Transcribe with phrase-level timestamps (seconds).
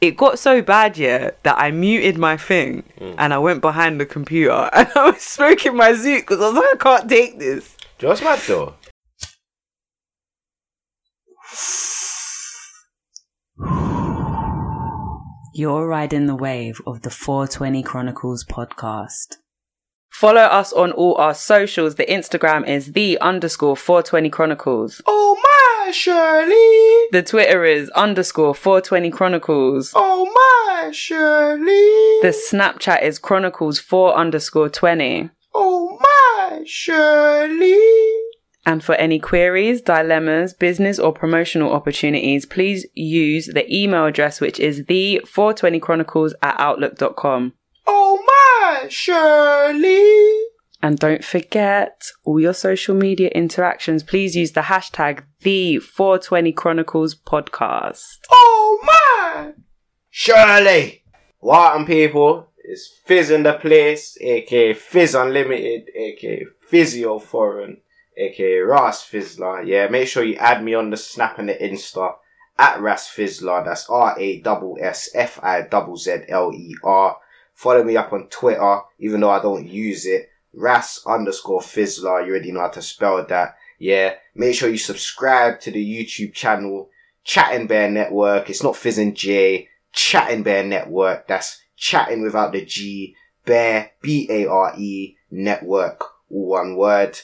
[0.00, 3.14] It got so bad, yeah, that I muted my thing mm.
[3.18, 6.54] and I went behind the computer and I was smoking my zoot because I was
[6.54, 7.76] like, I can't take this.
[7.98, 8.74] Just you know what's mad though?
[15.52, 19.36] You're riding the wave of the 420 Chronicles podcast.
[20.10, 21.96] Follow us on all our socials.
[21.96, 25.02] The Instagram is the underscore 420 Chronicles.
[25.06, 27.06] Oh my Shirley!
[27.12, 29.92] The Twitter is underscore 420 Chronicles.
[29.94, 32.20] Oh my Shirley!
[32.22, 35.30] The Snapchat is Chronicles 4 underscore 20.
[35.54, 37.78] Oh my Shirley!
[38.66, 44.60] And for any queries, dilemmas, business or promotional opportunities, please use the email address which
[44.60, 47.54] is the 420chronicles at outlook.com.
[47.86, 50.44] Oh my Shirley!
[50.82, 57.14] And don't forget all your social media interactions, please use the hashtag the 420 Chronicles
[57.14, 58.18] podcast.
[58.30, 59.52] Oh my
[60.10, 61.02] Shirley!
[61.40, 67.78] Welcome people, it's Fizz in the place, aka Fizz Unlimited, aka Physio Foreign,
[68.18, 69.66] aka Rass Fizzler.
[69.66, 72.16] Yeah, make sure you add me on the Snap and the Insta
[72.58, 73.64] at Rass Fizzler.
[73.64, 77.16] That's R A S S F I Z Z L E R.
[77.54, 80.28] Follow me up on Twitter, even though I don't use it.
[80.52, 82.26] Rass underscore Fizzler.
[82.26, 83.56] You already know how to spell that.
[83.78, 84.14] Yeah.
[84.40, 86.88] Make sure you subscribe to the YouTube channel,
[87.26, 88.48] Chattin Bare Network.
[88.48, 89.68] It's not Fizz and J.
[89.94, 91.28] Chattin Bare Network.
[91.28, 93.14] That's chatting without the G.
[93.44, 97.20] Bare, B-A-R-E, network, one word.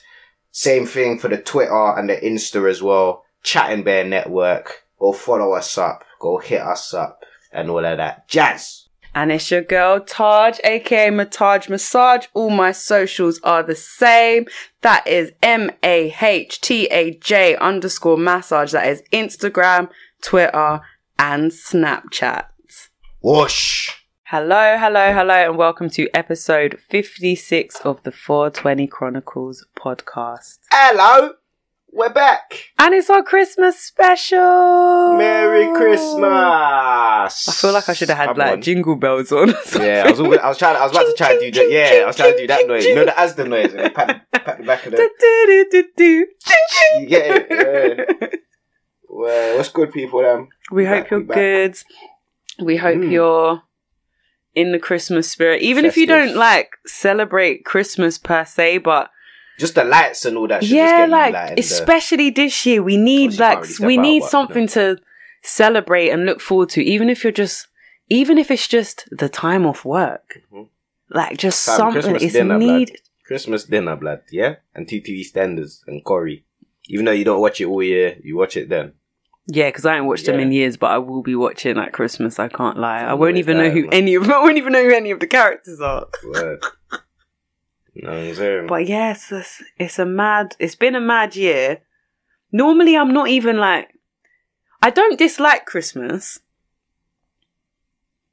[0.51, 3.25] Same thing for the Twitter and the Insta as well.
[3.43, 4.85] Chattin Bare Network.
[4.99, 6.05] Go follow us up.
[6.21, 8.29] Go hit us up and all of that.
[8.29, 8.86] Jazz!
[9.17, 12.27] And it's your girl Taj, aka Mahtaj Massage.
[12.35, 14.45] All my socials are the same.
[14.83, 18.73] That is M A H T A J underscore massage.
[18.73, 19.89] That is Instagram,
[20.21, 20.83] Twitter,
[21.19, 22.45] and Snapchat.
[23.23, 23.91] Whoosh!
[24.25, 30.59] Hello, hello, hello, and welcome to episode 56 of the 420 Chronicles podcast.
[30.71, 31.31] Hello!
[31.97, 32.73] We're back!
[32.79, 35.15] And it's our Christmas special!
[35.17, 36.19] Merry Christmas!
[36.29, 38.61] I feel like I should have had Come like on.
[38.63, 39.55] jingle bells on.
[39.77, 40.77] Yeah, I was, all, I was trying.
[40.77, 41.71] I was about to try and do that.
[41.71, 42.85] Yeah, I was trying to do that noise.
[42.85, 43.73] You know the Asda noise.
[43.73, 45.09] When pat, pat the back of the.
[47.01, 48.07] You get it.
[48.21, 48.29] Yeah.
[49.09, 50.21] Well, what's good, people?
[50.27, 51.79] Um, We hope back, you're good.
[52.61, 53.11] We hope Mm.
[53.11, 53.63] you're
[54.55, 55.63] in the Christmas spirit.
[55.63, 56.29] Even if you Festive.
[56.29, 59.11] don't like celebrate Christmas per se, but
[59.59, 60.63] just the lights and all that.
[60.63, 63.99] Yeah, get like you, like in the- especially this year, we need like really we
[63.99, 64.99] out, need but, something to
[65.43, 66.83] celebrate and look forward to.
[66.85, 67.69] Even if you're just,
[68.09, 70.69] even if it's just the time off work, Mhm.
[71.11, 71.93] like just something.
[72.03, 72.89] Christmas It's dinner, need.
[72.89, 72.99] blood.
[73.27, 74.23] Christmas dinner, blood.
[74.31, 76.45] Yeah, and TTV standards and Corrie.
[76.89, 78.93] Even though you don't watch it all year, you watch it then.
[79.49, 82.39] Yeah, because I haven't watched them in years, but I will be watching at Christmas.
[82.41, 83.03] I can't lie.
[83.03, 83.93] I won't even know who man.
[83.93, 84.29] any of.
[84.31, 86.07] I won't even know who any of the characters are.
[88.03, 88.05] Word.
[88.05, 88.67] no, I'm saying.
[88.67, 90.57] But yes, it's, it's a mad.
[90.59, 91.81] It's been a mad year.
[92.53, 93.89] Normally, I'm not even like.
[94.83, 96.39] I don't dislike Christmas,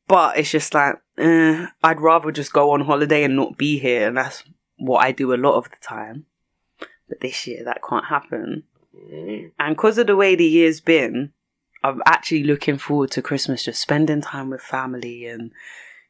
[0.08, 4.08] but it's just like eh, I'd rather just go on holiday and not be here,
[4.08, 4.44] and that's
[4.78, 6.26] what I do a lot of the time.
[7.10, 8.64] But this year, that can't happen,
[8.96, 9.52] Mm.
[9.60, 11.32] and because of the way the year's been,
[11.84, 15.52] I'm actually looking forward to Christmas, just spending time with family and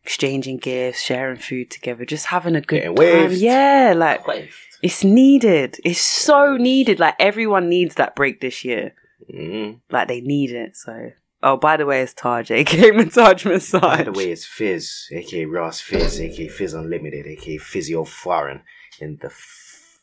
[0.04, 3.06] exchanging gifts, sharing food together, just having a good Getting time.
[3.06, 3.34] waved.
[3.36, 4.54] Yeah, like Waved.
[4.82, 5.78] it's needed.
[5.86, 7.00] It's so needed.
[7.00, 8.94] Like everyone needs that break this year.
[9.34, 9.80] Mm.
[9.90, 10.76] Like they need it.
[10.76, 11.12] So.
[11.46, 13.82] Oh, by the way, it's Taj, aka Massage Massage.
[13.82, 18.62] By the way, it's Fizz, aka Ross Fizz, aka Fizz Unlimited, aka Physio Foreign,
[19.02, 19.28] in the.
[19.28, 20.00] F-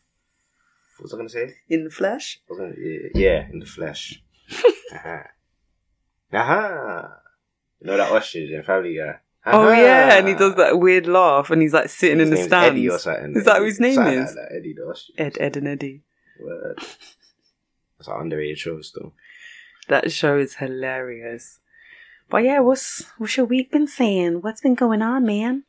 [0.98, 1.54] what was I gonna say?
[1.70, 2.40] in the flesh.
[2.46, 2.74] I was gonna,
[3.14, 4.22] yeah, in the flesh.
[4.92, 5.22] Aha.
[6.32, 7.16] Aha.
[7.80, 9.18] You know that ostrich in Family Guy?
[9.46, 9.80] Oh Aha.
[9.80, 12.68] yeah, and he does that weird laugh, and he's like sitting His in the stands.
[12.72, 13.36] Eddie or something.
[13.36, 14.34] Is that who his name something is?
[14.36, 15.14] Like Eddie ostrich.
[15.18, 16.02] Ed, Ed, and Eddie.
[16.38, 16.78] Word.
[17.98, 19.14] That's an underrated show still.
[19.88, 21.58] That show is hilarious.
[22.28, 24.42] But yeah, what's what's your week been saying?
[24.42, 25.64] What's been going on, man?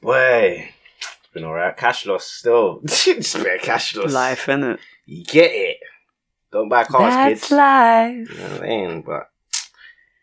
[0.00, 0.70] Boy,
[1.00, 1.76] it's been alright.
[1.76, 2.80] Cash loss still.
[3.06, 4.12] Bit of cash loss.
[4.12, 4.78] Life, innit?
[5.06, 5.78] You get it.
[6.52, 7.50] Don't buy cars, That's kids.
[7.52, 8.30] life.
[8.30, 9.02] You know what I mean?
[9.02, 9.30] But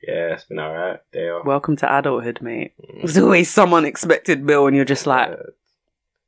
[0.08, 1.00] yeah, it's been alright.
[1.46, 2.74] Welcome to adulthood, mate.
[2.82, 3.02] Mm.
[3.02, 5.30] There's always some unexpected bill, and you're just like,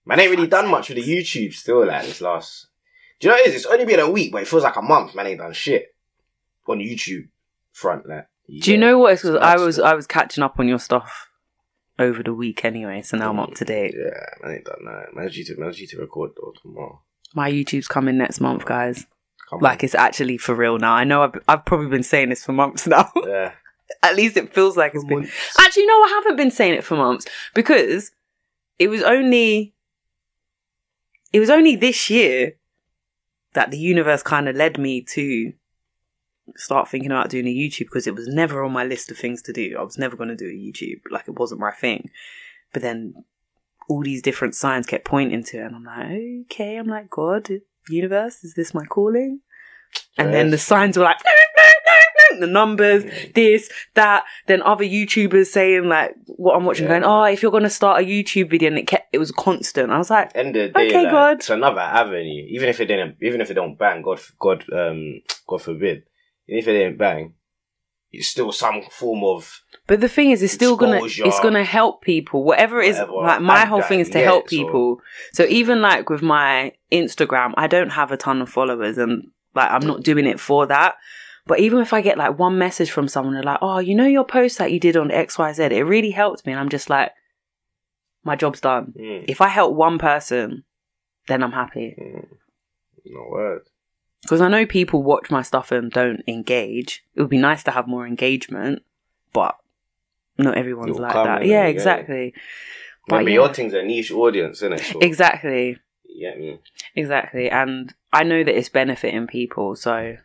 [0.05, 1.85] man, ain't really done much with the YouTube still.
[1.85, 2.67] Like this last.
[3.19, 3.55] Do you know what it is?
[3.55, 5.15] It's only been a week, but it feels like a month.
[5.15, 5.93] Man, ain't done shit
[6.67, 7.27] on YouTube
[7.73, 8.07] front.
[8.07, 8.27] Like,
[8.61, 9.13] Do you know what?
[9.13, 9.79] It's 'cause It's I was.
[9.79, 11.27] I was catching up on your stuff
[11.97, 13.55] over the week anyway, so now I'm up mm.
[13.55, 13.93] to date.
[13.97, 15.13] Yeah, man, ain't done that.
[15.15, 17.01] Man, due to man, due to record though tomorrow.
[17.33, 19.05] My YouTube's coming next month, guys.
[19.49, 20.93] Come Like it's actually for real now.
[20.93, 23.11] I know I've I've probably been saying this for months now.
[23.25, 23.51] yeah.
[24.03, 25.29] At least it feels like it's been.
[25.59, 28.11] Actually, no, I haven't been saying it for months because
[28.77, 29.73] it was only
[31.33, 32.53] it was only this year
[33.53, 35.53] that the universe kind of led me to
[36.55, 39.41] start thinking about doing a YouTube because it was never on my list of things
[39.43, 39.75] to do.
[39.77, 42.09] I was never going to do a YouTube, like it wasn't my thing.
[42.73, 43.13] But then
[43.87, 47.49] all these different signs kept pointing to it, and I'm like, okay, I'm like, God,
[47.89, 49.41] universe, is this my calling?
[50.17, 51.93] And then the signs were like, no, no, no, no,
[52.39, 53.03] the numbers,
[53.35, 54.23] this, that.
[54.47, 56.99] Then other YouTubers saying like what I'm watching, Yeah.
[56.99, 59.91] going, oh, if you're gonna start a YouTube video, and it kept, it was constant.
[59.91, 61.37] I was like, End of the day, Okay, like, God.
[61.37, 62.45] it's another avenue.
[62.49, 66.03] Even if it didn't, even if it don't bang, God, God, um, God forbid.
[66.47, 67.33] Even if it didn't bang,
[68.11, 72.03] it's still some form of but the thing is, it's still gonna, it's gonna help
[72.03, 72.43] people.
[72.43, 73.13] Whatever it is, Whatever.
[73.23, 75.01] like my And whole thing is to yeah, help so- people.
[75.33, 79.71] So even like with my Instagram, I don't have a ton of followers, and like
[79.71, 80.95] I'm not doing it for that.
[81.49, 84.05] But even if I get like one message from someone, they're like, "Oh, you know
[84.05, 86.69] your post that you did on X Y Z, it really helped me," and I'm
[86.69, 87.11] just like,
[88.23, 90.63] "My job's done." mm, If I help one person,
[91.27, 91.95] then I'm happy.
[91.99, 92.27] mm,
[93.07, 93.63] no word.
[94.21, 97.03] Because I know people watch my stuff and don't engage.
[97.15, 98.83] It would be nice to have more engagement,
[99.33, 99.57] but
[100.37, 101.45] not everyone's It'll like that.
[101.47, 101.67] Yeah, yeah.
[101.67, 102.33] exactly.
[103.07, 103.35] But Remember, yeah.
[103.35, 104.81] your thing's a niche audience, isn't it?
[104.81, 105.79] So, Exactly.
[106.05, 106.59] Me?
[106.95, 107.49] Exactly.
[107.49, 110.17] And I know that it's benefiting people, so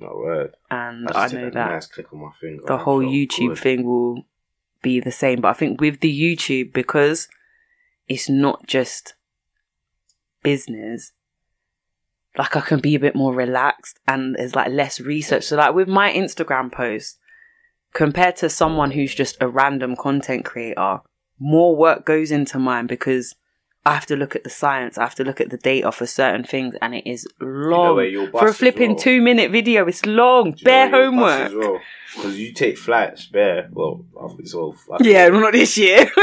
[0.00, 0.54] No word.
[0.70, 2.62] and I, I know that Nice click on my finger.
[2.66, 3.58] the whole YouTube good.
[3.58, 4.24] thing will
[4.82, 5.42] be the same.
[5.42, 7.28] But I think with the YouTube, because
[8.08, 9.14] it's not just
[10.42, 11.12] business,
[12.38, 15.44] like I can be a bit more relaxed and there's like less research.
[15.44, 17.18] So like with my Instagram post,
[17.92, 21.00] compared to someone who's just a random content creator,
[21.38, 23.34] more work goes into mine because
[23.86, 26.04] I have to look at the science, I have to look at the data for
[26.06, 28.30] certain things, and it is You know long.
[28.32, 28.98] for a flipping well.
[28.98, 31.48] two minute video, it's long, Do you bare where you'll bust homework.
[31.48, 31.80] as well?
[32.14, 33.68] Because you take flights, bare.
[33.72, 34.04] Well,
[34.38, 34.76] it's all.
[35.00, 36.10] Yeah, not this year.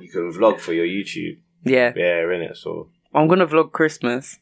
[0.00, 2.56] You can vlog for your YouTube, yeah, bare in it.
[2.56, 4.38] So, I'm gonna vlog Christmas.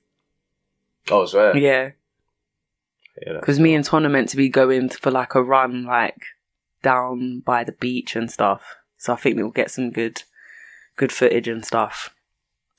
[1.10, 1.56] oh, swear.
[1.56, 1.90] Yeah,
[3.26, 6.20] Yeah, because me and Ton are meant to be going for like a run, like
[6.82, 8.62] down by the beach and stuff.
[8.98, 10.22] So I think we'll get some good,
[10.96, 12.14] good footage and stuff.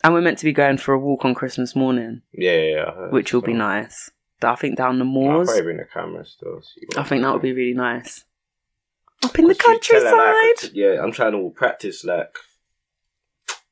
[0.04, 2.86] And we're meant to be going for a walk on Christmas morning, Yeah, yeah, yeah.
[2.88, 3.12] I heard.
[3.14, 4.10] which will be So, nice.
[4.44, 5.48] I think down the I'll moors.
[5.48, 6.62] probably bring the camera still.
[6.86, 8.24] what I think that would be really nice.
[9.24, 10.72] Up in the Because her, like, countryside.
[10.76, 12.38] yeah, I'm trying to practice like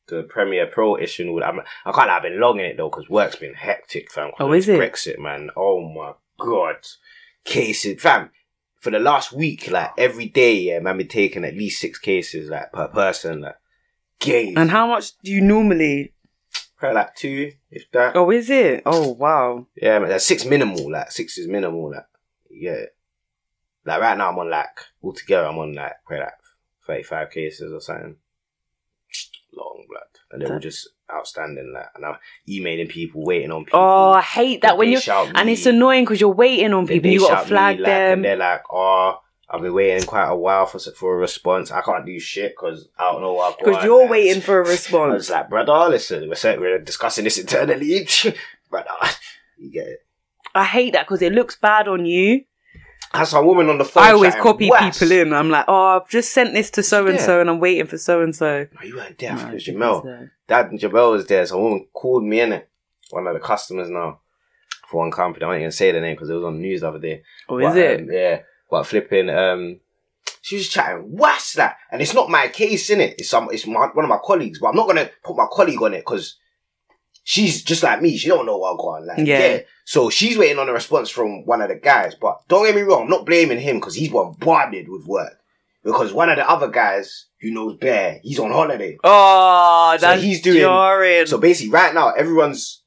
[0.07, 1.22] the Premiere Pro issue.
[1.24, 1.50] and all that.
[1.50, 2.10] I'm, I can't.
[2.10, 4.30] I've been long in it though because work's been hectic, fam.
[4.31, 4.80] 'cause Oh, of is it?
[4.80, 5.51] Brexit, man?
[5.56, 6.77] Oh my god,
[7.44, 8.31] cases, fam.
[8.81, 12.50] For the last week, like every day, yeah, man, been taking at least six cases,
[12.50, 13.56] like per person, like
[14.19, 14.56] gays.
[14.57, 16.13] And how much do you normally?
[16.77, 18.16] Probably like two, if that.
[18.16, 18.83] Oh, is it?
[18.86, 19.68] Oh, wow.
[19.75, 20.92] Yeah, man, that's six minimal.
[20.92, 21.92] Like six is minimal.
[21.92, 22.06] Like
[22.50, 22.86] yeah,
[23.86, 26.33] like right now I'm on like altogether I'm on like probably like
[26.86, 28.18] thirty five cases or something.
[29.54, 30.01] Long blood,
[30.31, 31.72] and they were just outstanding.
[31.74, 32.18] Like, and I'm
[32.50, 33.80] emailing people, waiting on people.
[33.80, 35.54] Oh, I hate that when you and me.
[35.54, 37.10] it's annoying because you're waiting on people.
[37.10, 38.13] You got to me, flag like, them.
[38.13, 39.19] and they're like, "Oh,
[39.56, 41.72] I've been waiting quite a while for for a response.
[41.72, 44.69] I can't do shit because I don't know what Because you're waiting for a I
[44.69, 45.30] was response.
[45.30, 48.07] like, brother, listen, we're, we're discussing this internally,
[48.69, 48.90] brother.
[49.57, 50.06] You get it.
[50.54, 52.44] I hate that because it looks bad on you.
[53.24, 54.04] Saw a woman on the phone.
[54.04, 55.00] I always copy whass.
[55.00, 55.31] people in.
[55.31, 57.98] I'm like, oh, I've just sent this to so and so, and I'm waiting for
[57.98, 58.68] so and so.
[58.75, 59.32] No, you weren't there.
[59.32, 60.03] I think it was Jamel.
[60.06, 60.30] Jamel.
[60.50, 61.46] Dad and Jamel was there.
[61.46, 62.70] So a woman called me in it.
[63.12, 64.20] One of the customers now
[64.89, 65.46] for one company.
[65.46, 67.24] I'm not even say the name because it was on the news the other day.
[67.48, 68.00] Oh, But, is it?
[68.01, 68.41] um, yeah.
[68.69, 69.79] But flipping, um,
[70.41, 71.77] she was chatting, what's that?
[71.91, 73.15] And it's not my case, in it.
[73.19, 75.81] It's some, it's my, one of my colleagues, but I'm not gonna put my colleague
[75.81, 76.38] on it because
[77.24, 78.17] she's just like me.
[78.17, 79.05] She don't know what I'm going.
[79.07, 79.39] Like, Yeah.
[79.39, 79.60] yeah.
[79.86, 82.15] So she's waiting on a response from one of the guys.
[82.15, 85.34] But don't get me wrong, I'm not blaming him because he's bombarded with work.
[85.84, 88.98] Because one of the other guys who knows Bear, he's on holiday.
[89.03, 91.27] Oh, So that's he's doing- jarring.
[91.27, 92.81] So basically, right now, everyone's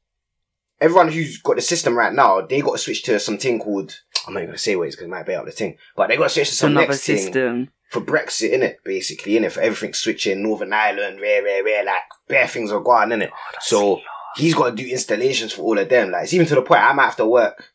[0.80, 3.94] everyone who's got the system right now, they got to switch to something called.
[4.26, 5.76] I'm not even gonna say what it is because it might be out the thing,
[5.96, 7.70] but they got to switch to some another next thing system.
[7.90, 11.84] for Brexit, in it, basically, in it, for everything switching, Northern Ireland, rare, rare, rare,
[11.84, 13.30] like bare things are going, in it.
[13.60, 14.00] so
[14.36, 16.10] he's got to do installations for all of them.
[16.10, 17.72] Like it's even to the point I might have to work.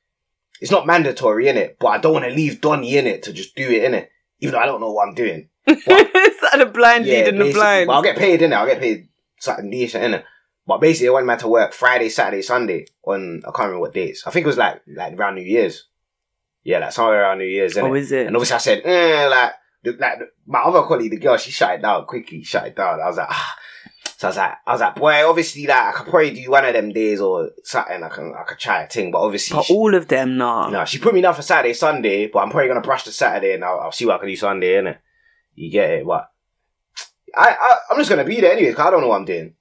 [0.62, 3.34] It's not mandatory in it, but I don't want to leave Donny in it to
[3.34, 5.50] just do it in it, even though I don't know what I'm doing.
[5.68, 7.88] it's like the blind lead in the blind.
[7.88, 8.56] But I'll get paid in it.
[8.56, 10.26] I'll get paid something decent in it.
[10.66, 13.94] But basically, I went man to work Friday, Saturday, Sunday on I can't remember what
[13.94, 14.26] dates.
[14.26, 15.88] I think it was like like around New Year's.
[16.64, 17.78] Yeah, like somewhere around New Year's.
[17.78, 18.28] Oh, is it?
[18.28, 19.52] And obviously, I said, eh, like,
[19.84, 22.42] the, like the, my other colleague, the girl, she shut it down quickly.
[22.44, 23.02] Shut it down.
[23.02, 23.56] I was like, ah.
[24.16, 26.64] So I was like, I was like, boy, obviously, like, I could probably do one
[26.64, 28.02] of them days or something.
[28.02, 30.70] I can, I could try a thing, but obviously, But she, all of them, nah.
[30.70, 33.56] no, she put me down for Saturday, Sunday, but I'm probably gonna brush the Saturday
[33.56, 35.00] and I'll, I'll see what I can do Sunday, innit?
[35.56, 36.06] You get it?
[36.06, 36.32] But
[37.36, 39.56] I, I, I'm just gonna be there anyway, cause I don't know what I'm doing.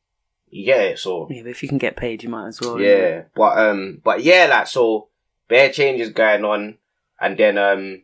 [0.54, 0.98] You get it?
[0.98, 2.78] So Yeah, but if you can get paid, you might as well.
[2.78, 5.08] yeah, but um, but yeah, like so,
[5.48, 6.76] bare changes going on,
[7.18, 8.02] and then um,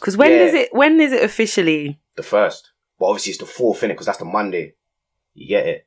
[0.00, 0.44] Because when Yeah.
[0.44, 0.68] is it?
[0.72, 2.00] When is it officially?
[2.16, 3.88] the first, but obviously it's the fourth, innit?
[3.90, 4.74] Because that's the Monday.
[5.34, 5.86] You get it?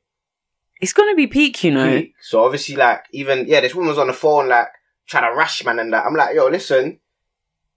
[0.80, 1.90] It's gonna be peak, you know.
[1.98, 2.14] Peak.
[2.22, 4.68] So obviously, like, even yeah, this woman was on the phone, like,
[5.06, 6.06] trying to rush man and that.
[6.06, 7.00] I'm like, yo, listen,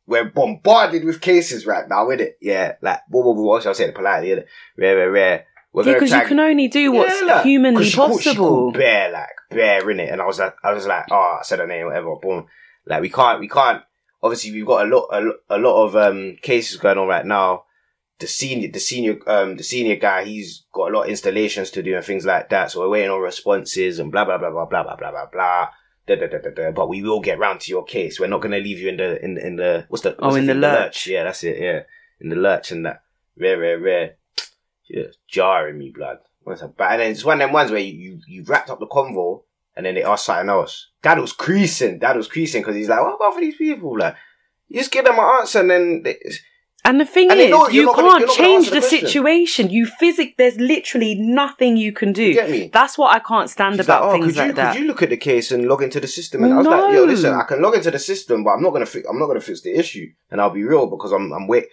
[0.08, 2.38] we're bombarded with cases right now, with it.
[2.40, 4.32] Yeah, like, what whoa, whoa, I'll say it politely?
[4.78, 5.46] Rare, rare, rare.
[5.76, 8.36] We're Yeah, because you can only do what's Yeah, like, humanly she she possible.
[8.48, 11.44] called bare, like, bear in it, and I was like, I was like, oh, I
[11.44, 12.46] said her name, whatever, boom.
[12.86, 13.84] Like, we can't, we can't.
[14.24, 17.64] Obviously, we've got a lot, a, a lot of um cases going on right now.
[18.20, 21.84] The senior, the senior, um, the senior guy, he's got a lot of installations to
[21.84, 22.72] do and things like that.
[22.72, 25.68] So we're waiting on responses and blah blah blah blah blah blah blah blah blah.
[26.08, 26.72] Da, da, da, da, da.
[26.72, 28.18] But we will get round to your case.
[28.20, 30.28] We're not going to leave you in the in the, in the what's the Oh,
[30.28, 30.62] what's in the thing?
[30.62, 31.08] lurch.
[31.08, 31.60] Yeah, that's it.
[31.60, 31.82] Yeah,
[32.22, 33.02] in the lurch and that.
[33.38, 34.16] Rare, rare, rare.
[34.88, 36.20] Yeah, jarring me, blood.
[36.46, 38.88] But and then it's one of them ones where you, you you wrapped up the
[38.88, 39.44] convo
[39.76, 40.90] and then they asked something else.
[41.02, 42.00] Dad was creasing.
[42.00, 43.98] Dad was creasing because he's like, what about for these people?
[43.98, 44.16] Like,
[44.70, 46.18] you just give them an answer and then they,
[46.86, 49.70] And the thing And is, know you can't gonna change the, the situation.
[49.70, 52.24] You physic, there's literally nothing you can do.
[52.24, 52.70] you get me.
[52.72, 54.74] That's what I can't stand She's about like, oh, things could you, like that.
[54.74, 56.44] Could you look at the case and log into the system?
[56.44, 58.72] And I was like, yo, listen, I can log into the system, but I'm not
[58.72, 60.08] gonna, fi- I'm not gonna fix the issue.
[60.30, 61.68] And I'll be real because I'm, I'm wait,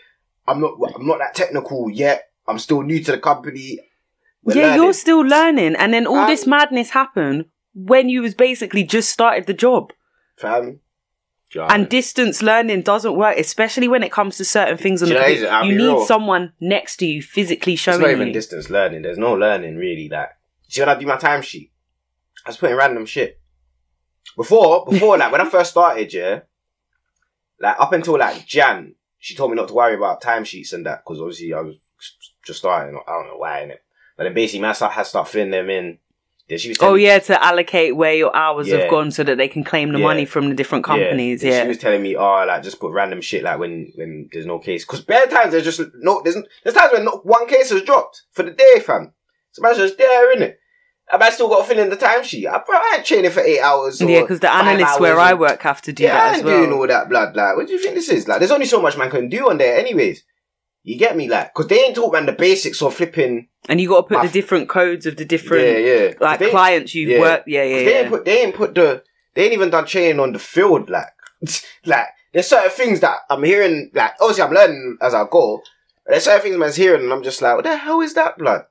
[0.48, 2.30] I'm not, I'm not that technical yet.
[2.46, 3.78] I'm still new to the company.
[4.42, 4.82] We're yeah, learning.
[4.82, 9.10] you're still learning, and then all this Um, madness happened when you was basically just
[9.10, 9.92] started the job.
[10.38, 10.80] fam.
[11.68, 15.20] And distance learning doesn't work, especially when it comes to certain things on Do the
[15.20, 15.44] you know, computer.
[15.46, 16.06] is it- I'll You need real.
[16.06, 18.32] someone next to you physically it's showing not even you.
[18.32, 19.02] distance learning.
[19.02, 20.08] There's no learning really.
[20.08, 20.30] Like,
[20.68, 21.70] see when I do my timesheet,
[22.46, 23.38] I was putting random shit.
[24.34, 26.40] Before, before, like when I first started, yeah,
[27.60, 31.02] like up until like Jan, she told me not to worry about timesheets and that
[31.04, 31.76] because obviously I was
[32.44, 32.96] just starting.
[33.06, 33.78] I don't know why, innit?
[34.16, 35.98] But then basically, man, I start, had to start filling them in.
[36.48, 38.78] Then she was Oh yeah, to allocate where your hours Yeah.
[38.80, 40.04] have gone so that they can claim the Yeah.
[40.04, 41.42] money from the different companies.
[41.42, 41.50] Yeah.
[41.52, 44.44] Yeah, She was telling me, oh, like just put random shit like when when there's
[44.46, 44.84] no case.
[44.84, 48.22] Because bare times there's just no there's there's times when not one case has dropped
[48.32, 49.12] for the day, fam.
[49.52, 50.56] So man's just there, innit?
[51.12, 52.46] And I still got to fill in the timesheet.
[52.46, 54.00] I, I ain't training for eight hours.
[54.00, 56.26] Or yeah, because the analysts where hours I work have to do yeah, I that
[56.28, 56.60] ain't as well.
[56.60, 57.36] doing all that blood.
[57.36, 58.26] Like, what do you think this is?
[58.26, 60.22] Like, there's only so much man can do on there, anyways.
[60.84, 63.48] You get me, like, because they ain't talk man the basics of flipping.
[63.68, 66.12] and you got to put the different codes of the different yeah, yeah.
[66.20, 67.20] like They- clients you've yeah.
[67.20, 67.46] worked.
[67.48, 68.00] Yeah, yeah, 'Cause They yeah.
[68.00, 69.02] ain't put they ain't put the
[69.34, 71.06] they ain't even done training on the field like
[71.86, 75.62] like there's certain things that I'm hearing like obviously I'm learning as I go.
[76.04, 78.36] But there's certain things man's hearing and I'm just like, what the hell is that
[78.36, 78.64] blood?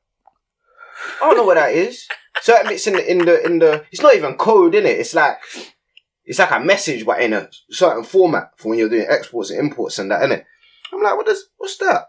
[1.21, 2.07] I don't know what that is.
[2.41, 4.99] Certain bits in the in the in the it's not even code in it.
[4.99, 5.37] It's like
[6.25, 9.59] it's like a message but in a certain format for when you're doing exports and
[9.59, 10.43] imports and that, innit?
[10.93, 12.05] I'm like, what does what's that?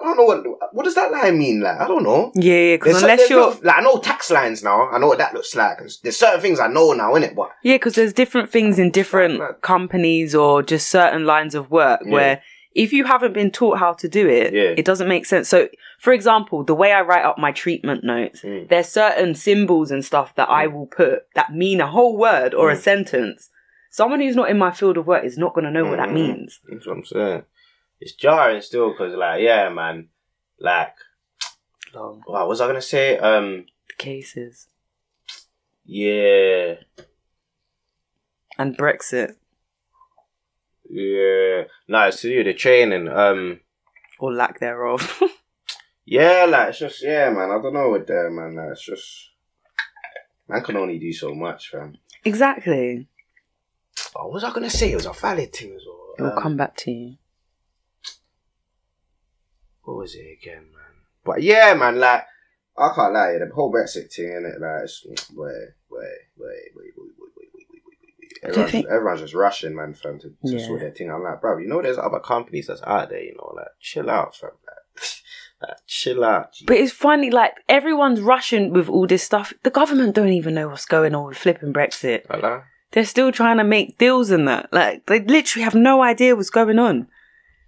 [0.00, 2.32] I don't know what what does that line mean, like I don't know.
[2.34, 2.76] yeah, yeah.
[2.76, 4.88] Because unless you're like I know tax lines now.
[4.90, 5.78] I know what that looks like.
[6.02, 7.34] There's certain things I know now, innit?
[7.34, 9.60] But Yeah, because there's different things in different Right.
[9.62, 12.12] companies or just certain lines of work Yeah.
[12.12, 12.42] where
[12.74, 14.74] if you haven't been taught how to do it, Yeah.
[14.76, 15.48] it doesn't make sense.
[15.48, 15.68] So,
[16.00, 18.68] for example, the way I write up my treatment notes, Mm.
[18.68, 22.70] there's certain symbols and stuff that I will put that mean a whole word or
[22.70, 22.80] a Mm.
[22.80, 23.48] sentence.
[23.92, 26.08] Someone who's not in my field of work is not going to know what that
[26.08, 26.14] Mm.
[26.14, 26.58] means.
[26.68, 27.42] That's what I'm saying.
[28.04, 30.08] It's jarring still because, like, yeah, man.
[30.60, 30.94] Like,
[31.94, 33.16] Long what was I gonna say?
[33.16, 33.64] Um,
[33.96, 34.68] cases
[35.86, 36.74] yeah,
[38.58, 39.36] and Brexit
[40.88, 41.64] yeah.
[41.88, 43.08] No, it's to do with the training.
[43.08, 43.60] Um,
[44.18, 45.22] or lack thereof.
[46.04, 47.50] yeah, like it's just yeah, man.
[47.50, 48.54] I don't know what there, man.
[48.56, 49.30] Like, it's just
[50.48, 51.96] man can only do so much, fam.
[52.24, 53.08] exactly.
[54.14, 54.92] Oh, what was I gonna say?
[54.92, 56.14] It was a valid thing as well.
[56.18, 57.16] It will Um, come back to you.
[59.84, 60.94] What was it again, man?
[61.24, 62.24] But yeah, man, like
[62.76, 64.60] I can't lie, the whole Brexit thing, innit?
[64.60, 65.52] Like, it's, wait, wait,
[65.90, 68.38] wait, wait, wait, wait, wait, wait, wait, wait, wait, wait.
[68.42, 70.66] Everyone's, think- everyone's just rushing, man, fam, to, to Yeah.
[70.66, 71.10] sort their thing.
[71.10, 74.10] I'm like, bro, you know, there's other companies that's out there, you know, like, chill
[74.10, 75.08] out, fam, like,
[75.68, 76.52] like chill out.
[76.52, 76.64] G.
[76.66, 79.52] But it's funny, like everyone's rushing with all this stuff.
[79.62, 82.26] The government don't even know what's going on with flipping Brexit.
[82.26, 82.64] Voilà.
[82.90, 84.72] They're still trying to make deals in that.
[84.72, 87.06] Like they literally have no idea what's going on.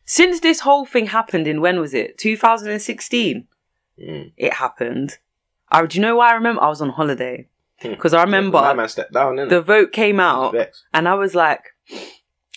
[0.07, 2.17] Since this whole thing happened in when was it?
[2.17, 3.47] 2016.
[4.01, 4.33] Mm.
[4.37, 5.19] It happened.
[5.69, 6.63] I, do you know why I remember?
[6.63, 7.49] I was on holiday
[7.83, 7.91] Hmm.
[7.91, 10.55] because I remember stepped down, the vote came out
[10.95, 11.75] and I was like,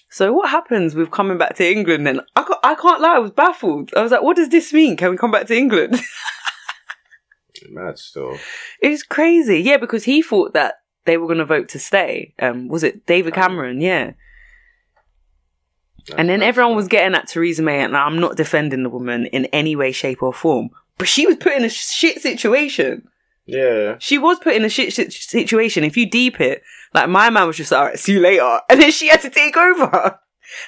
[0.10, 2.22] so what happens with coming back to England then?
[2.38, 3.91] I, ca- I can't lie, I was baffled.
[3.98, 4.96] I was like, what does this mean?
[4.96, 6.00] Can we come back to England?
[7.70, 8.38] Mad still.
[8.82, 9.60] It's crazy.
[9.60, 12.34] Yeah, because he thought that they were going to vote to stay.
[12.39, 13.79] Um, was it David Cameron.
[13.79, 13.82] Cameron?
[13.82, 14.12] Yeah.
[16.18, 19.46] And then everyone was getting at Theresa May, and I'm not defending the woman in
[19.46, 23.08] any way, shape, or form, but she was put in a shit situation.
[23.46, 23.96] Yeah.
[24.00, 25.84] She was put in a shit, shit situation.
[25.84, 26.62] If you deep it,
[26.94, 28.60] like my man was just like, all right, see you later.
[28.70, 30.20] And then she had to take over.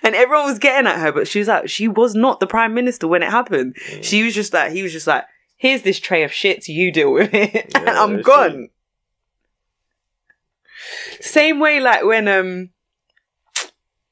[0.03, 2.73] And everyone was getting at her, but she was like, she was not the prime
[2.73, 3.75] minister when it happened.
[3.75, 4.03] Mm.
[4.03, 5.25] She was just like, he was just like,
[5.57, 7.71] here's this tray of shits, you deal with it.
[7.75, 8.69] and I'm gone.
[11.19, 12.69] Same way like when, um,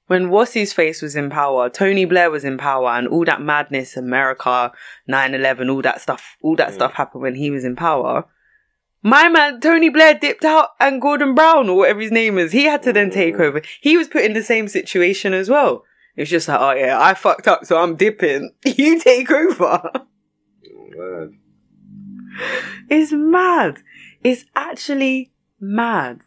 [0.10, 3.42] when what's his face was in power, Tony Blair was in power, and all that
[3.42, 4.72] madness, America,
[5.08, 6.74] 9-11, all that stuff, all that Mm.
[6.74, 8.26] stuff happened when he was in power.
[9.04, 12.64] My man, Tony Blair dipped out and Gordon Brown or whatever his name is, he
[12.64, 13.42] had to then take Mm.
[13.42, 13.62] over.
[13.82, 15.86] He was put in the same situation as well.
[16.18, 18.52] It was just like, oh yeah, I fucked up, so I'm dipping.
[18.66, 19.90] You take over.
[20.98, 21.30] Mad.
[22.90, 23.84] It's mad.
[24.24, 26.22] It's actually mad.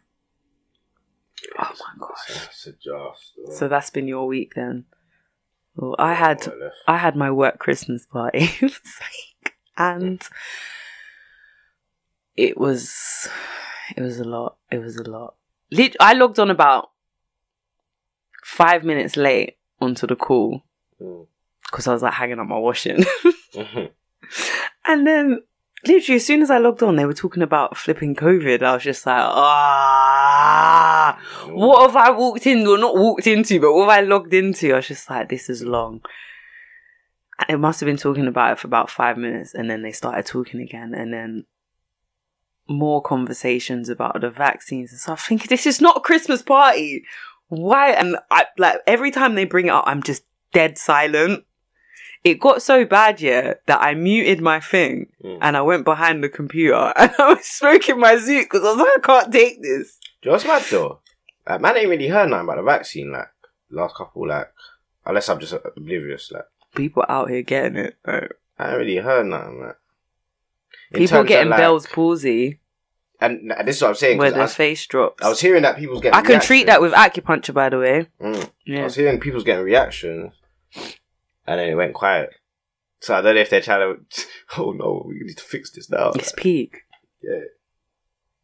[1.59, 2.27] Oh my gosh.
[2.29, 3.13] That's a jar.
[3.51, 4.85] So that's been your week then.
[5.75, 6.47] Well, I had?
[6.87, 8.49] I had my work Christmas party
[9.77, 10.21] and
[12.35, 13.27] it was
[13.95, 14.57] it was a lot.
[14.71, 15.35] It was a lot.
[15.99, 16.91] I logged on about
[18.43, 20.63] five minutes late onto the call
[21.01, 21.25] Mm.
[21.63, 23.03] because I was like hanging up my washing,
[24.85, 25.41] and then
[25.85, 28.63] literally as soon as I logged on, they were talking about flipping COVID.
[28.63, 33.73] I was just like, ah, what have I walked in or not walked into, but
[33.73, 34.73] what have I logged into?
[34.73, 36.01] I was just like, this is long.
[37.49, 40.25] It must have been talking about it for about five minutes, and then they started
[40.25, 41.45] talking again, and then
[42.67, 45.25] more conversations about the vaccines and stuff.
[45.27, 47.03] Thinking this is not a Christmas party.
[47.47, 47.91] Why?
[47.91, 50.23] And I like every time they bring it up, I'm just
[50.53, 51.43] dead silent.
[52.23, 55.39] It got so bad, yeah, that I muted my thing Mm.
[55.41, 58.77] and I went behind the computer and I was smoking my zoot because I was
[58.77, 59.97] like, I can't take this.
[60.21, 60.99] Do you know what's mad though?
[61.47, 63.27] Like, man ain't really heard nothing about the vaccine, like,
[63.69, 64.47] last couple, like,
[65.05, 67.97] unless I'm just oblivious, like, People out here getting it.
[68.05, 68.27] though.
[68.57, 69.75] I ain't really heard nothing, like.
[70.91, 72.59] In People terms of, getting like- Bell's palsy
[73.19, 75.23] And, and this is what I'm saying, where their was, face drops.
[75.23, 78.07] I was hearing that people's getting I can treat that with acupuncture, by the way.
[78.21, 78.49] Mm.
[78.79, 80.31] I was hearing people's getting reactions,
[81.47, 82.29] and then it went quiet.
[83.01, 84.25] So I don't know if they're trying to.
[84.57, 86.11] Oh no, we need to fix this now.
[86.11, 86.83] It's peak.
[87.23, 87.39] yeah,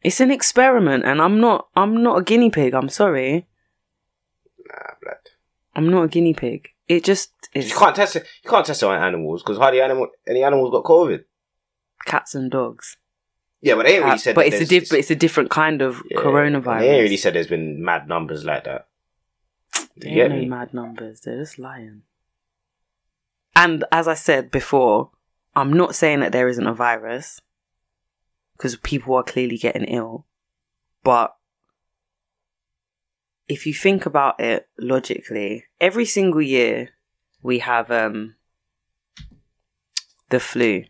[0.01, 1.67] It's an experiment, and I'm not.
[1.75, 2.73] I'm not a guinea pig.
[2.73, 3.45] I'm sorry.
[4.67, 5.15] nah, blood.
[5.75, 6.69] I'm not a guinea pig.
[6.87, 8.25] It just is You can't test it.
[8.43, 11.23] You can't test it on animals because hardly animal any animals got COVID.
[12.05, 12.97] cats and dogs.
[13.61, 14.35] Yeah, but they ain't really Uh, said.
[14.35, 16.79] but it's a diff- but it's a different kind of yeah, coronavirus.
[16.79, 18.87] They ain't really said there's been mad numbers like that.
[19.97, 21.21] They ain't no mad numbers.
[21.21, 22.01] They're just lying.
[23.59, 25.11] And as I said before,
[25.53, 27.41] I'm not saying that there isn't a virus
[28.55, 30.25] because people are clearly getting ill.
[31.03, 31.35] But
[33.49, 36.91] if you think about it logically, every single year
[37.41, 38.35] we have um
[40.29, 40.85] the flu.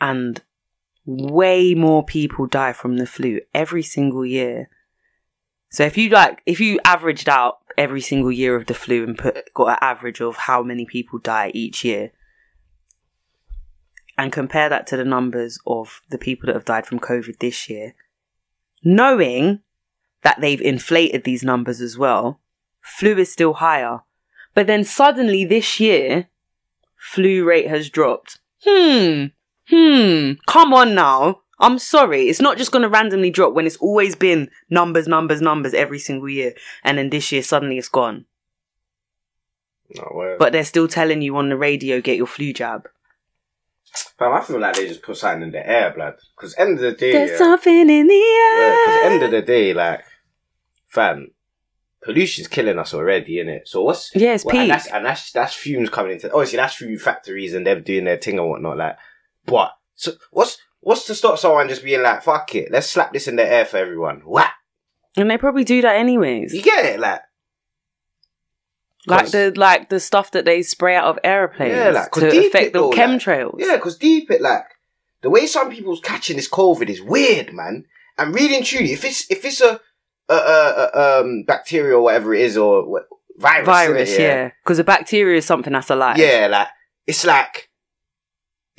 [0.00, 0.40] And
[1.04, 4.68] way more people die from the flu every single year
[5.70, 9.16] so if you like, if you averaged out every single year of the flu and
[9.16, 12.12] put got an average of how many people die each year,
[14.18, 17.70] and compare that to the numbers of the people that have died from COVID this
[17.70, 17.94] year,
[18.84, 19.60] knowing
[20.22, 22.40] that they've inflated these numbers as well,
[22.80, 24.00] flu is still higher.
[24.54, 26.28] But then suddenly this year,
[26.96, 28.40] flu rate has dropped.
[28.64, 29.26] Hmm.
[29.68, 30.32] Hmm.
[30.46, 31.42] Come on now.
[31.60, 32.28] I'm sorry.
[32.28, 35.98] It's not just going to randomly drop when it's always been numbers, numbers, numbers every
[35.98, 36.54] single year.
[36.84, 38.26] And then this year, suddenly it's gone.
[39.94, 42.88] No, But they're still telling you on the radio, get your flu jab.
[44.18, 46.14] fam, I feel like they just put something in the air, blood.
[46.36, 49.10] Because end of the day, There's yeah, something in the Yeah, 'cause air.
[49.12, 50.04] end of the day, like,
[50.88, 51.28] fam,
[52.02, 53.66] pollution's killing us already, isn't it?
[53.68, 56.76] So what's Yeah, it's well, and that's and that's that's fumes coming into obviously that's
[56.76, 58.76] through factories and them doing their thing and whatnot.
[58.76, 58.98] Like,
[59.46, 63.28] but so what's what's to stop someone just being like, fuck it, let's slap this
[63.28, 64.20] in the air for everyone.
[64.24, 64.50] What
[65.16, 66.52] and they probably do that anyways.
[66.54, 67.00] you get it?
[67.00, 67.22] Like,
[69.06, 72.72] Like the like the stuff that they spray out of airplanes Yeah, like, to affect
[72.72, 73.56] the though, like- chemtrails.
[73.58, 74.64] yeah, because deep it like
[75.22, 77.84] the way some people's catching this COVID is weird, man.
[78.18, 79.80] And really and truly, if it's if it's a
[80.28, 84.18] a, a, a um bacteria or whatever it is or what, virus, Virus, innit?
[84.18, 84.50] yeah.
[84.62, 86.18] Because a bacteria is something that's alive.
[86.18, 86.68] Yeah, like
[87.06, 87.67] it's like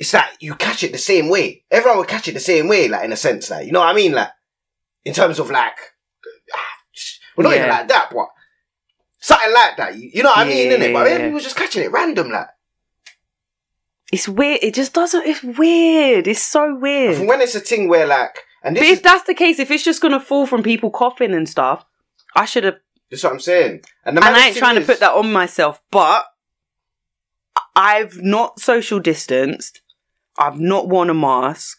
[0.00, 1.62] it's like you catch it the same way.
[1.70, 3.90] Everyone would catch it the same way, like in a sense, like you know what
[3.90, 4.30] I mean, like
[5.04, 5.76] in terms of like,
[7.36, 8.28] well, not even like that, but
[9.20, 9.96] something like that.
[9.98, 10.92] You, you know what I mean, Yeah, innit?
[10.94, 11.24] But yeah, yeah, yeah.
[11.26, 12.48] people just catching it random, like
[14.10, 14.60] It's weird.
[14.62, 15.26] It just doesn't.
[15.26, 16.26] It's weird.
[16.26, 17.28] It's so weird.
[17.28, 19.70] When it's a thing where like, and this But is if that's the case, if
[19.70, 21.84] it's just gonna fall from people coughing and stuff,
[22.34, 22.76] I should have.
[23.10, 23.82] That's what I'm saying.
[24.06, 26.24] And, the And I ain't trying to put that on myself, but
[27.76, 29.82] I've not social distanced.
[30.38, 31.78] I've not worn a mask.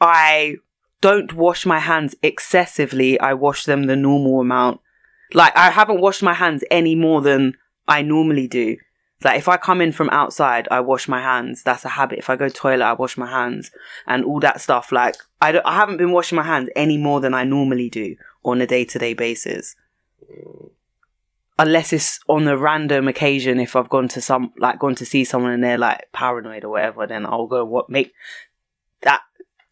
[0.00, 0.56] I
[1.00, 3.18] don't wash my hands excessively.
[3.20, 4.80] I wash them the normal amount.
[5.34, 7.54] Like I haven't washed my hands any more than
[7.86, 8.76] I normally do.
[9.24, 11.62] Like if I come in from outside, I wash my hands.
[11.62, 12.20] That's a habit.
[12.20, 13.70] If I go toilet, I wash my hands
[14.06, 14.92] and all that stuff.
[14.92, 18.16] Like I, don't, I haven't been washing my hands any more than I normally do
[18.44, 19.74] on a day to day basis.
[21.58, 25.24] Unless it's on a random occasion, if I've gone to some like gone to see
[25.24, 28.12] someone and they're like paranoid or whatever, then I'll go what make
[29.02, 29.22] that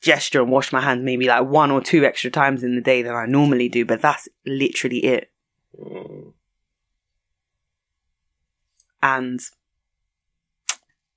[0.01, 3.03] gesture and wash my hands maybe like one or two extra times in the day
[3.03, 3.85] than I normally do.
[3.85, 5.31] But that's literally it.
[5.81, 6.33] Mm.
[9.03, 9.40] and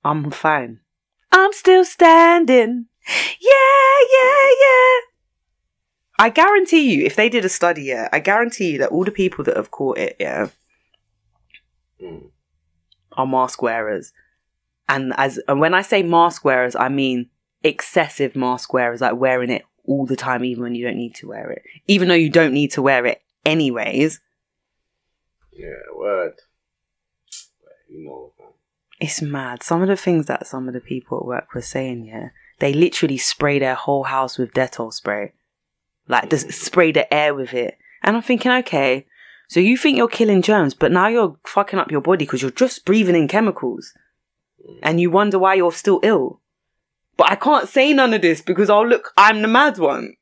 [0.04, 0.80] I'm fine.
[1.32, 2.86] I'm still standing.
[3.40, 5.00] Yeah, yeah, yeah.
[6.18, 9.10] I guarantee you, if they did a study, yeah, I guarantee you that all the
[9.10, 10.48] people that have caught it, yeah,
[12.02, 12.30] Mm.
[13.12, 14.12] are mask wearers.
[14.88, 17.30] And as and when I say mask wearers, I mean
[17.62, 21.28] excessive mask wearers, like wearing it all the time, even when you don't need to
[21.28, 21.62] wear it.
[21.86, 24.20] Even though you don't need to wear it anyways,
[25.52, 26.34] Yeah, word.
[27.88, 28.32] You know.
[29.00, 29.62] It's mad.
[29.62, 32.74] Some of the things that some of the people at work were saying, yeah, they
[32.74, 35.32] literally spray their whole house with Dettol spray.
[36.06, 37.78] Like, just spray the air with it.
[38.02, 39.06] And I'm thinking, okay,
[39.50, 42.52] so you think you're killing germs, but now you're fucking up your body because you're
[42.52, 43.92] just breathing in chemicals.
[44.80, 46.40] And you wonder why you're still ill.
[47.16, 50.14] But I can't say none of this because I'll look, I'm the mad one.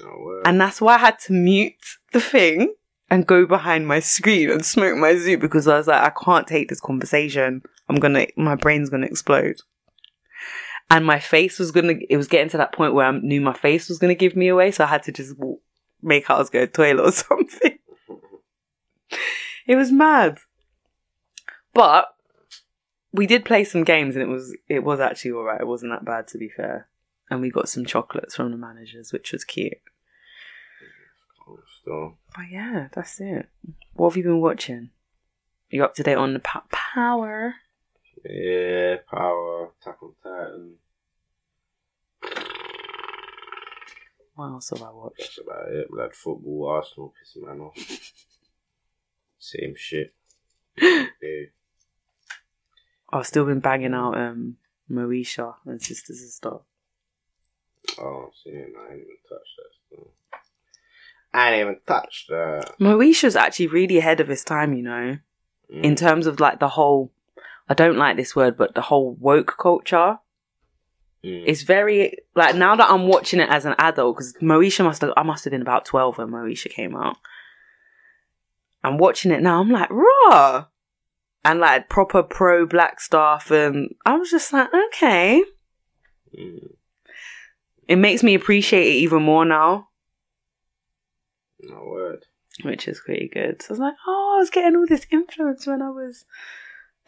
[0.00, 0.46] Oh, no, word.
[0.46, 1.74] And that's why I had to mute
[2.14, 2.72] the thing
[3.10, 6.46] and go behind my screen and smoke my zoo because I was like, I can't
[6.46, 7.60] take this conversation.
[7.86, 9.60] I'm gonna, my brain's gonna explode.
[10.90, 13.52] And my face was gonna, it was getting to that point where I knew my
[13.52, 15.60] face was gonna give me away, so I had to just walk,
[16.02, 17.78] make out go was going to the toilet or something.
[19.66, 20.38] it was mad.
[21.74, 22.08] But
[23.12, 25.60] we did play some games and it was, it was actually alright.
[25.60, 26.88] It wasn't that bad to be fair.
[27.30, 29.74] And we got some chocolates from the managers, which was cute.
[31.46, 32.18] Oh, still.
[32.34, 33.48] But yeah, that's it.
[33.94, 34.90] What have you been watching?
[35.70, 37.54] You up to date on the po- power?
[38.24, 40.74] Yeah, Power, Attack on Titan.
[44.38, 45.18] What else have I watched?
[45.18, 45.90] That's about it.
[45.90, 47.74] Blood football, Arsenal, pissing man off.
[49.40, 50.14] Same shit.
[50.80, 51.46] yeah.
[53.12, 56.60] I've still been banging out um Moesha and Sisters and stuff.
[57.98, 58.68] Oh, see, I ain't
[59.00, 60.10] even touched that still.
[61.34, 62.74] I ain't even touched that.
[62.78, 65.18] Moesha's actually really ahead of his time, you know,
[65.74, 65.82] Mm.
[65.84, 67.10] in terms of like the whole.
[67.68, 70.20] I don't like this word, but the whole woke culture.
[71.28, 71.44] Mm.
[71.46, 75.12] It's very like now that I'm watching it as an adult because Moesha must have
[75.16, 77.16] I must have been about twelve when Moesha came out.
[78.84, 79.60] I'm watching it now.
[79.60, 80.66] I'm like raw,
[81.44, 85.42] and like proper pro black stuff, and I was just like, okay,
[86.38, 86.74] Mm.
[87.88, 89.88] it makes me appreciate it even more now,
[91.60, 92.26] No word.
[92.62, 93.62] which is pretty good.
[93.62, 96.24] So I was like, oh, I was getting all this influence when I was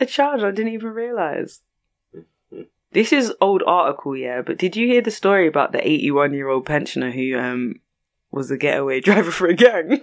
[0.00, 0.42] a child.
[0.42, 1.60] I didn't even realize.
[2.92, 6.48] This is old article, yeah, but did you hear the story about the 81 year
[6.48, 7.76] old pensioner who um
[8.30, 10.02] was a getaway driver for a gang?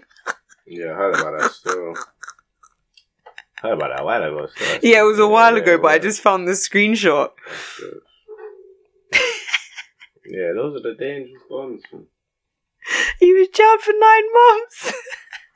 [0.66, 1.94] Yeah, I heard about that still.
[3.62, 4.48] heard about that a while ago.
[4.56, 4.80] Still.
[4.84, 7.32] yeah, it was a while ago, but I just found the screenshot.
[10.30, 11.84] Yeah, those are the dangerous ones.
[13.20, 14.94] He was jailed for nine months.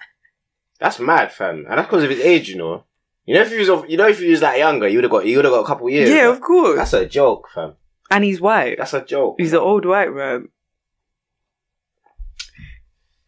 [0.80, 2.86] That's mad, fam, and that's because of his age, you know.
[3.26, 5.04] You know, if he was, of- you know, if he was that younger, you would
[5.04, 6.10] have got, you would have got a couple years.
[6.10, 6.78] yeah, of course.
[6.78, 7.76] That's a joke, fam.
[8.10, 8.78] and he's white.
[8.78, 9.36] That's a joke.
[9.40, 10.50] He's an old white man.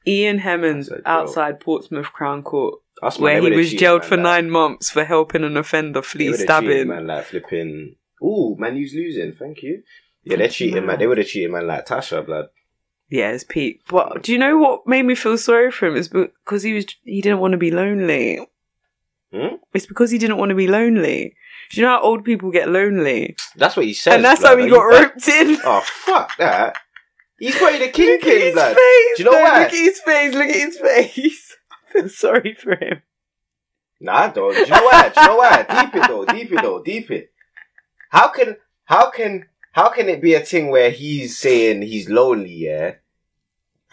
[0.06, 1.08] Ian Hemmons That's a joke.
[1.08, 5.56] outside Portsmouth Crown Court, That's where he was jailed for nine months for helping an
[5.58, 6.88] offender flee stabbing.
[6.90, 7.96] man, like flipping.
[8.22, 9.34] Ooh, man, you's losing.
[9.34, 9.84] Thank you.
[10.24, 11.00] Yeah, they're cheating, man.
[11.00, 12.46] They would have cheated, man, like Tasha, blood.
[13.10, 13.82] Yeah, it's Pete.
[13.88, 15.96] But do you know what made me feel sorry for him?
[15.96, 18.40] Is because he was he didn't want to be lonely.
[19.34, 19.56] Hmm?
[19.74, 21.36] It's because he didn't want to be lonely.
[21.72, 23.36] Do you know how old people get lonely?
[23.56, 24.16] That's what he said.
[24.16, 25.58] and that's how he got roped in.
[25.66, 26.78] Oh fuck that!
[27.40, 28.76] He's probably the Look at his blood.
[28.76, 29.18] face.
[29.18, 29.44] Do you know no.
[29.44, 30.34] Look at his face.
[30.34, 31.58] Look at his face.
[31.90, 33.02] I feel sorry for him.
[34.00, 34.54] Nah, don't.
[34.54, 35.10] Do you know why?
[35.10, 35.64] Do you know why?
[35.64, 36.26] Deep it though.
[36.26, 36.84] Deep it though.
[36.84, 37.32] Deep it.
[38.10, 42.54] How can how can how can it be a thing where he's saying he's lonely?
[42.54, 42.96] Yeah.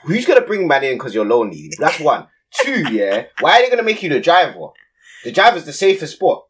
[0.05, 1.71] Who's gonna bring man in because you're lonely?
[1.79, 2.27] That's one.
[2.53, 2.93] Two.
[2.93, 3.25] Yeah.
[3.41, 4.69] Why are they gonna make you the driver?
[5.25, 6.47] The driver's the safest spot.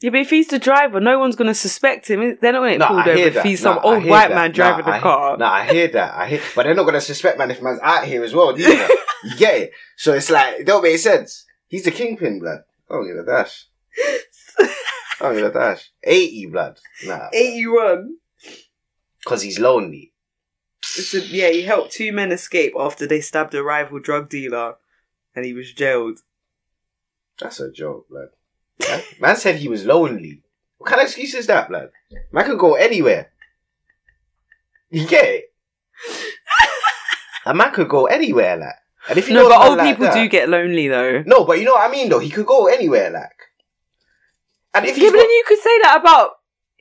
[0.00, 2.36] Yeah, but if he's the driver, no one's gonna suspect him.
[2.40, 4.28] They're not gonna get No, pulled I over if he's No, some I old white
[4.28, 4.34] that.
[4.34, 5.36] man No, driving I the car.
[5.38, 6.14] No, I hear that.
[6.14, 8.58] I hear, but they're not gonna suspect man if man's out here as well.
[8.58, 8.88] You, know?
[9.24, 9.72] you get it?
[9.96, 11.46] So it's like it don't make sense.
[11.68, 12.60] He's the kingpin, blood.
[12.90, 13.66] I don't give a dash.
[14.58, 14.68] I
[15.20, 15.90] don't give a dash.
[16.02, 16.78] Eighty, blood.
[17.06, 18.16] Nah, Eighty-one.
[19.22, 20.12] because he's lonely.
[21.14, 24.74] A, yeah, he helped two men escape after they stabbed a rival drug dealer,
[25.34, 26.20] and he was jailed.
[27.44, 28.28] That's a joke, blood.
[28.88, 30.40] Man, man said he was lonely.
[30.78, 31.90] What kind of excuse is that, blood?
[32.32, 33.30] Man could go anywhere.
[34.90, 35.44] You get it?
[37.46, 38.74] A man could go anywhere, like.
[39.10, 41.22] And if you No, know but old like people that- do get lonely though.
[41.26, 42.18] No, but you know what I mean, though.
[42.18, 43.30] He could go anywhere, like.
[44.72, 46.30] And if Yeah, but then you could say that about.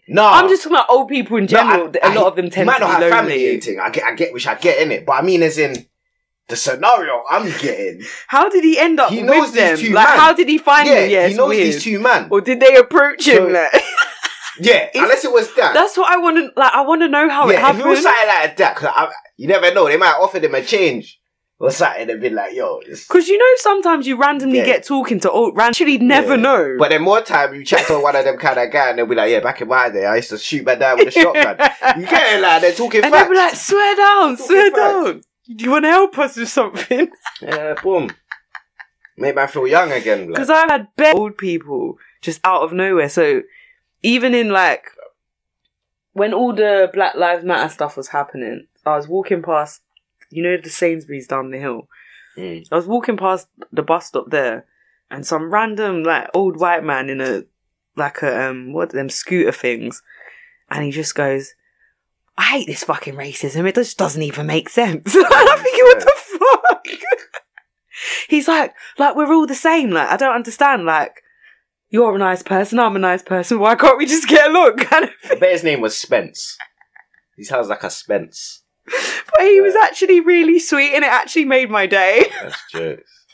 [0.08, 1.92] no, I'm just talking about old people in general.
[2.02, 3.54] a a lot of them tend might to be not have family lonely.
[3.56, 3.80] and thing.
[3.82, 5.06] I get, I get, which I get in it.
[5.06, 5.86] But I mean, as in
[6.50, 8.02] the scenario I'm getting.
[8.28, 9.76] How did he end up He knows with them?
[9.78, 10.18] these two like, man.
[10.20, 11.10] how did he find yeah, them?
[11.10, 11.68] Yeah, he it's knows weird.
[11.68, 12.28] these two man.
[12.32, 13.36] Or did they approach him?
[13.36, 13.84] So- like?
[14.60, 15.74] yeah, unless it was that.
[15.74, 16.74] That's what I want to like.
[16.74, 18.04] I want to know how it yeah, if it was happened.
[18.04, 19.88] something like that, 'cause I, you never know.
[19.88, 21.20] They might offer them a change
[21.60, 24.66] or something and be like, "Yo." Because you know, sometimes you randomly Yeah.
[24.66, 25.58] get talking to old.
[25.58, 26.42] Ran- actually, never Yeah.
[26.42, 26.76] know.
[26.78, 29.06] But then more time you chat to one of them kind of guy and they'll
[29.08, 31.12] be like, "Yeah, back in my day, I used to shoot my dad with a
[31.20, 31.58] shotgun."
[32.00, 34.76] You get it, like they're talking and they'll be like, "Swear down, swear facts.
[34.78, 35.22] down.
[35.48, 37.10] Do you want to help us with something?"
[37.42, 38.12] yeah, boom.
[39.18, 40.28] Make man feel young again.
[40.28, 43.10] Because I've had bare old people just out of nowhere.
[43.10, 43.44] So
[44.02, 44.86] even in like
[46.14, 49.82] when all the Black Lives Matter stuff was happening, I was walking past,
[50.30, 51.88] you know, the Sainsbury's down the hill.
[52.38, 52.68] Mm.
[52.72, 54.66] I was walking past the bus stop there,
[55.12, 57.44] and some random like old white man in a
[57.96, 60.02] like a um what them scooter things,
[60.70, 61.54] and he just goes.
[62.38, 63.68] I hate this fucking racism.
[63.68, 65.16] It just doesn't even make sense.
[65.16, 66.88] I'm thinking, what the fuck?
[68.28, 69.92] He's like, like we're all the same.
[69.92, 70.86] Like I don't understand.
[70.86, 71.22] Like
[71.90, 73.60] you're a nice person, I'm a nice person.
[73.60, 74.78] Why can't we just get along?
[74.78, 75.12] Kind of.
[75.30, 76.58] I bet his name was Spence.
[77.38, 78.64] He sounds like a Spence.
[79.36, 82.26] But he was actually really sweet, and it actually made my day.
[82.42, 83.26] That's jokes.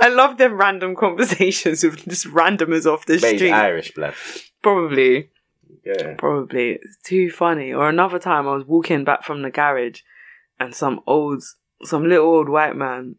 [0.00, 3.50] I love them random conversations with just randomers off the he's street.
[3.50, 4.14] Irish blood.
[4.62, 5.30] Probably,
[5.88, 6.14] Yeah.
[6.16, 6.72] probably.
[6.72, 7.72] It's too funny.
[7.72, 10.02] Or another time, I was walking back from the garage,
[10.60, 11.42] and some old,
[11.82, 13.16] some little old white man.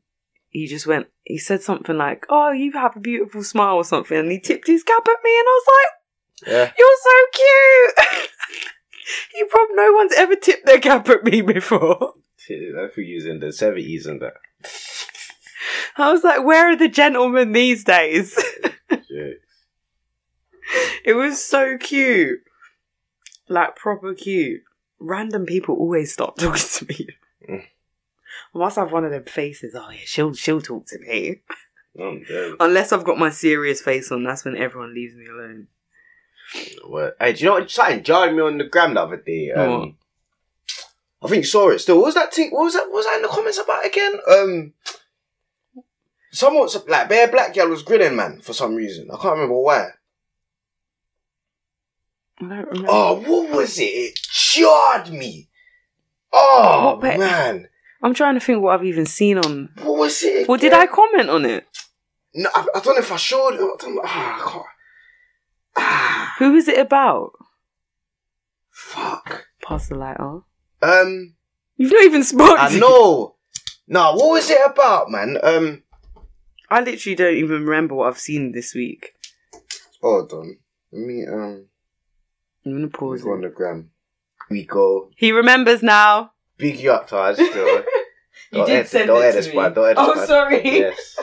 [0.49, 1.07] He just went.
[1.23, 4.67] He said something like, "Oh, you have a beautiful smile" or something, and he tipped
[4.67, 5.99] his cap at me, and I was like.
[6.47, 6.71] Yeah.
[6.77, 8.29] You're so cute.
[9.35, 12.13] you probably no one's ever tipped their cap at me before.
[12.49, 14.33] I think was in the seventies and that.
[15.97, 18.41] I was like, where are the gentlemen these days?
[21.03, 22.41] It was so cute,
[23.49, 24.61] like proper cute.
[24.99, 27.07] Random people always stop talking to me.
[27.49, 27.63] Mm.
[28.55, 29.75] I must have one of them faces.
[29.75, 31.41] Oh yeah, she'll she'll talk to me.
[31.99, 32.25] I'm.
[32.59, 35.67] Unless I've got my serious face on, that's when everyone leaves me alone.
[36.85, 37.15] What?
[37.19, 37.69] Hey, do you know what?
[37.69, 39.51] Something jarred me on the gram the other day.
[39.51, 39.95] Um?
[41.21, 41.97] I think you saw it still.
[41.97, 42.51] What was that thing?
[42.51, 42.87] What was that?
[42.87, 44.13] What was that in the comments about again?
[44.31, 44.73] Um,
[46.31, 49.09] someone like bare black girl was grinning, man, for some reason.
[49.11, 49.89] I can't remember why.
[52.41, 52.87] I don't remember.
[52.89, 53.83] Oh, what was it?
[53.83, 55.49] It jarred me.
[56.31, 57.19] Oh What bit?
[57.19, 57.67] man,
[58.03, 59.69] I'm trying to think what I've even seen on.
[59.81, 60.47] what was it?
[60.47, 60.81] Well, did again?
[60.81, 61.65] I comment on it?
[62.35, 63.55] No, I, I don't know if I showed.
[63.55, 64.01] I don't know.
[64.05, 64.65] Ah, I can't.
[65.75, 67.31] Ah, Who is it about?
[68.71, 69.45] fuck.
[69.63, 70.43] Pass the light on.
[70.81, 71.35] Um,
[71.77, 72.57] You've not even spoken.
[72.59, 73.35] I know.
[73.87, 75.37] No, what was it about, man?
[75.41, 75.83] Um,
[76.69, 79.13] I literally don't even remember what I've seen this week.
[80.01, 80.57] hold on.
[80.91, 81.65] Let me um.
[82.65, 83.23] I'm gonna pause.
[83.23, 83.91] Go on the gram.
[84.49, 85.09] We go.
[85.15, 86.31] He remembers now.
[86.57, 87.35] Big you up, Taj.
[87.35, 87.83] Still.
[88.51, 89.55] You Don't did edit- send don't it edit to me.
[89.55, 90.27] don't edit oh, spot.
[90.27, 90.61] sorry.
[90.79, 91.19] Yes.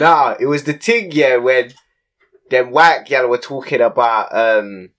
[0.00, 1.72] Nah, it was the thing, yeah, when
[2.50, 4.90] them white gal were talking about um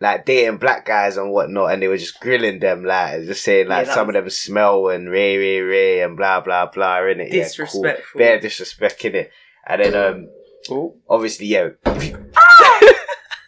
[0.00, 3.66] like dating black guys and whatnot, and they were just grilling them, like just saying
[3.66, 7.04] like Yeah, some was- of them smell and ray ray ray and blah blah blah
[7.06, 7.32] in it.
[7.32, 7.84] Disrespectful.
[7.84, 8.18] Yeah, cool.
[8.18, 9.30] Bare disrespect in it.
[9.66, 10.28] And then um
[10.70, 10.94] Oh.
[11.08, 11.70] obviously yeah.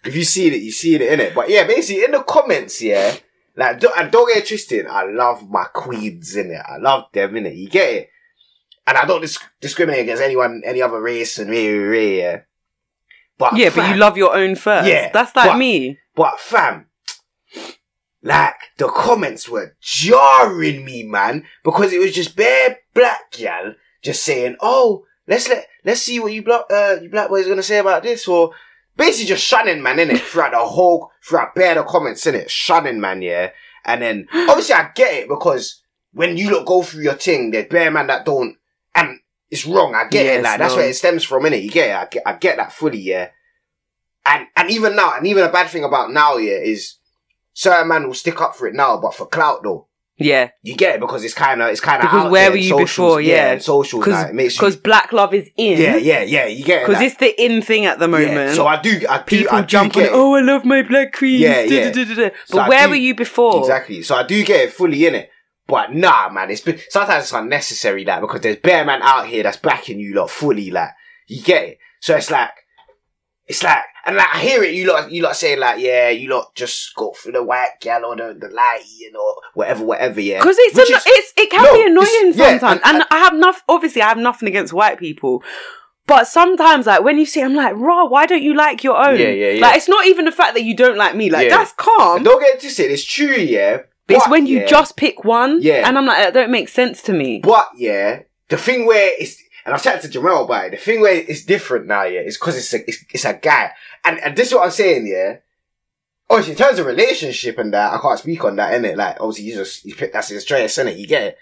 [0.05, 1.35] If you, see it, you see it in it.
[1.35, 3.15] But yeah, basically in the comments, yeah.
[3.57, 4.87] Like, don't, and don't get it twisted.
[4.87, 6.62] I love my queens in it.
[6.67, 7.55] I love them in it.
[7.55, 8.09] You get it.
[8.87, 11.57] And I don't dis- discriminate against anyone, any other race and rah,
[11.91, 12.41] rah, yeah.
[13.38, 14.88] But Yeah, but you love your own first.
[14.88, 15.99] Yeah, That's like but- me.
[16.15, 16.87] But fam,
[18.23, 24.23] like the comments were jarring me, man, because it was just bare black gal just
[24.23, 27.79] saying, "Oh, let's let let's see what you black uh you black boys gonna say
[27.79, 28.53] about this," or
[28.97, 32.51] basically just shunning man in it throughout the whole throughout bare the comments in it,
[32.51, 33.51] shunning man, yeah.
[33.85, 37.69] And then obviously I get it because when you look go through your thing, there's
[37.69, 38.57] bare man that don't,
[38.95, 39.19] and
[39.51, 39.95] it's wrong.
[39.95, 40.81] I get it, Yes, like that's no.
[40.81, 41.63] where it stems from, innit?
[41.63, 41.97] You get it.
[41.97, 43.29] I get, I get that fully, yeah.
[44.27, 46.97] And And even now, and even a bad thing about now, yeah, is
[47.55, 49.89] certain man will stick up for it now, but for clout though.
[50.25, 50.51] Yeah.
[50.63, 53.21] You get it because it's kind of it's kind of Because where were you before?
[53.21, 53.59] Yeah.
[53.59, 54.29] socials now.
[54.29, 55.81] It Because black love is in.
[55.81, 56.47] yeah, yeah, yeah.
[56.47, 56.87] You get it.
[56.89, 58.33] Because it's the in thing at the moment.
[58.33, 58.55] yeah.
[58.55, 60.11] So I do, I do, People I do jump on it.
[60.13, 61.41] Oh, I love my black queen.
[61.41, 61.91] Yeah, yeah.
[61.91, 62.31] da-da-da-da-da.
[62.51, 63.61] But So where do- were you before?
[63.61, 64.03] Exactly.
[64.03, 65.31] So I do get it fully in it.
[65.67, 69.45] But nah, man, it's been, sometimes it's unnecessary, like, because there's bare man out here
[69.45, 70.91] that's backing you lot fully, like,
[71.29, 71.79] you get it.
[72.01, 72.51] So it's like,
[73.47, 76.29] it's like, and like, I hear it, you lot, you lot saying like, yeah, you
[76.29, 80.21] lot just go for the white gal or the, the light, you know, whatever, whatever,
[80.21, 80.38] yeah.
[80.38, 83.05] Because it's, anno- is- it's it can No, be it's- annoying yeah, sometimes, and- and,
[83.11, 83.62] I have nothing.
[83.69, 85.43] Obviously, I have nothing against white people,
[86.07, 88.07] but sometimes, like when you see, I'm like, raw.
[88.07, 89.19] Why don't you like your own?
[89.21, 89.61] Yeah, yeah, yeah.
[89.61, 91.31] Like it's not even the fact that you don't like me.
[91.31, 91.59] Like Yeah.
[91.59, 92.17] that's calm.
[92.17, 93.83] And don't get to twisted, it's true, yeah.
[94.09, 95.62] It's but, when you yeah, just pick one.
[95.62, 95.87] Yeah.
[95.88, 97.38] and I'm like, that don't make sense to me.
[97.43, 100.70] But yeah, the thing where it's and I've chatted to Jamal about it.
[100.72, 103.72] The thing where it's different now, yeah, is because it's a it's, it's a guy,
[104.05, 105.37] and and this is what I'm saying, yeah.
[106.29, 108.96] Obviously, in terms of relationship and that, I can't speak on that, innit?
[108.96, 110.98] Like, obviously, you just you pick that's his choice, innit?
[110.98, 111.38] You get it.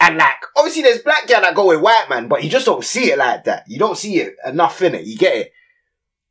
[0.00, 2.84] And like, obviously, there's black guy that go with white man, but you just don't
[2.84, 3.64] see it like that.
[3.68, 5.06] You don't see it enough in it.
[5.06, 5.52] You get it.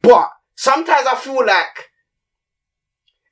[0.02, 1.90] But sometimes I feel like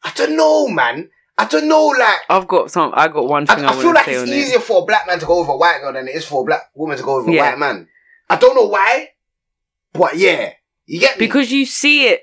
[0.04, 1.10] I don't know, man.
[1.38, 2.19] I don't know, like.
[2.30, 2.91] I've got some.
[2.96, 4.63] I got one thing I, I want feel like it's easier it.
[4.63, 6.46] for a black man to go over a white girl than it is for a
[6.46, 7.50] black woman to go over a Yeah.
[7.50, 7.88] white man.
[8.30, 9.10] I don't know why,
[9.93, 10.54] but yeah,
[10.86, 11.26] you get me.
[11.26, 12.22] Because you see it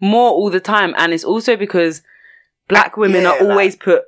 [0.00, 2.02] more all the time, and it's also because
[2.68, 4.04] black women yeah, are like- always put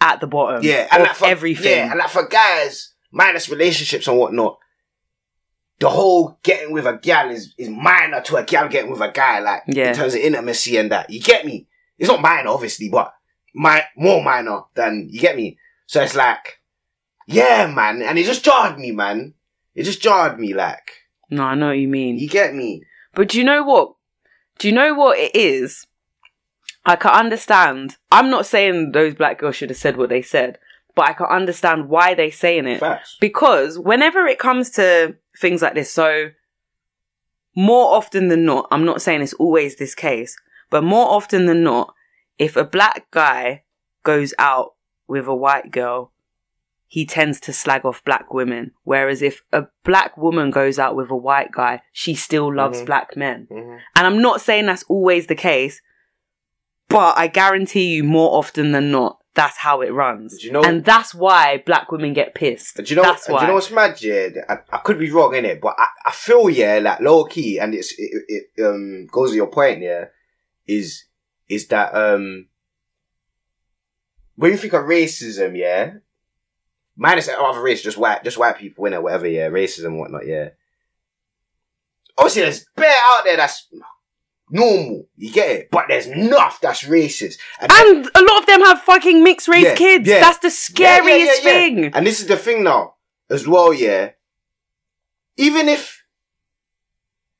[0.00, 0.62] at the bottom.
[0.62, 1.76] yeah, and of like for, everything.
[1.78, 4.58] Yeah, and like for guys, minus relationships and whatnot,
[5.80, 9.10] the whole getting with a gal is is minor to a gal getting with a
[9.10, 9.40] guy.
[9.40, 9.88] Like Yeah.
[9.90, 11.66] in terms of intimacy and that, you get me.
[11.98, 13.12] It's not minor, obviously, but
[13.58, 15.58] my more minor than you get me.
[15.86, 16.60] So it's like,
[17.26, 19.34] yeah, man, and it just jarred me, man.
[19.74, 20.92] It just jarred me, like
[21.28, 22.18] no, I know what you mean.
[22.18, 22.84] you get me.
[23.14, 23.94] But do you know what?
[24.58, 25.86] Do you know what it is?
[26.86, 27.96] I can understand.
[28.10, 30.58] I'm not saying those black girls should have said what they said,
[30.94, 32.80] but I can understand why they're saying it.
[32.80, 33.16] Facts.
[33.20, 36.30] Because whenever it comes to things like this, so
[37.56, 40.36] more often than not, I'm not saying it's always this case,
[40.70, 41.94] but more often than not,
[42.38, 43.64] if a black guy
[44.04, 44.74] goes out
[45.06, 46.12] with a white girl,
[46.86, 48.72] he tends to slag off black women.
[48.84, 52.86] Whereas if a black woman goes out with a white guy, she still loves Mhm.
[52.86, 53.46] black men.
[53.50, 53.80] Mhm.
[53.96, 55.82] And I'm not saying that's always the case,
[56.88, 60.38] but I guarantee you more often than not, that's how it runs.
[60.38, 62.76] Do you know- and that's why black women get pissed.
[62.76, 63.02] Do you know?
[63.02, 64.00] That's do you know what's mad?
[64.02, 67.24] Yeah, I, I could be wrong in it, but I, I feel yeah, like low
[67.24, 68.24] key, and it's it,
[68.56, 69.80] it um goes to your point.
[69.82, 70.06] Yeah,
[70.66, 71.04] is
[71.48, 72.46] is that um
[74.36, 75.94] when you think of racism, yeah,
[76.96, 79.26] minus other race, just white, just white people in it, whatever.
[79.26, 80.26] Yeah, racism, and whatnot.
[80.26, 80.50] Yeah.
[82.16, 83.66] Obviously, there's bare out there that's
[84.50, 85.06] normal.
[85.16, 87.38] You get it, but there's enough that's racist.
[87.60, 90.08] And And a lot of them have fucking mixed race Yeah, kids.
[90.08, 90.20] yeah.
[90.20, 91.50] That's the scariest yeah.
[91.50, 91.84] thing.
[91.94, 92.94] And this is the thing now,
[93.30, 94.10] as well, yeah.
[95.36, 95.97] Even if,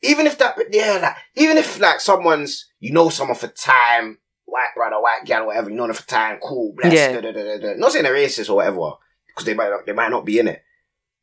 [0.02, 4.68] even if that, yeah, like, even if like someone's, you know someone for time, white
[4.74, 7.20] brother, white gal, whatever, you know them for time, cool, bless, Yeah.
[7.20, 7.74] da, da, da.
[7.76, 8.92] Not saying they're racist or whatever,
[9.26, 10.62] because they might not, they might not be in it.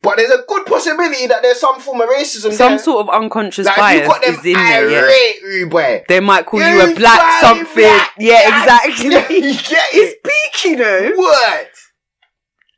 [0.02, 2.80] But there's a good possibility that there's some form of racism Some there.
[2.80, 5.10] sort of unconscious like, bias is in there.
[5.60, 5.66] Yeah.
[5.68, 6.04] boy.
[6.08, 7.74] They might call You you a black something.
[7.74, 8.12] black.
[8.20, 9.06] Yeah, Yeah, exactly.
[9.38, 10.24] you get it's it?
[10.24, 11.12] peak, you know.
[11.16, 11.70] What?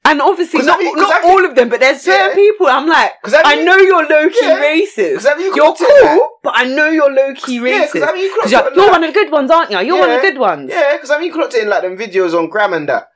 [0.10, 2.36] And obviously, not, you- not have you- all of them, but there's certain Yeah.
[2.36, 3.14] people I'm like,
[3.46, 4.60] I you- know you're low key Yeah.
[4.62, 5.16] racist.
[5.24, 8.06] 'Cause you You're cool, like- but I know you're low key racist.
[8.06, 9.80] have you Because clocked you're, you're like- one of the good ones, aren't you?
[9.82, 10.70] You're one of the good ones.
[10.74, 13.10] Yeah, because I mean, you clocked it in like them videos on Gram and that.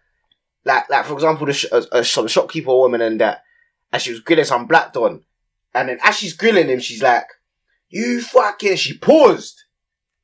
[0.66, 3.42] Like, like for example, the sh- uh, uh, some shopkeeper woman and that,
[3.92, 5.24] and she was grilling some black don,
[5.74, 7.26] and then as she's grilling him, she's like,
[7.90, 9.64] "You fucking," she paused.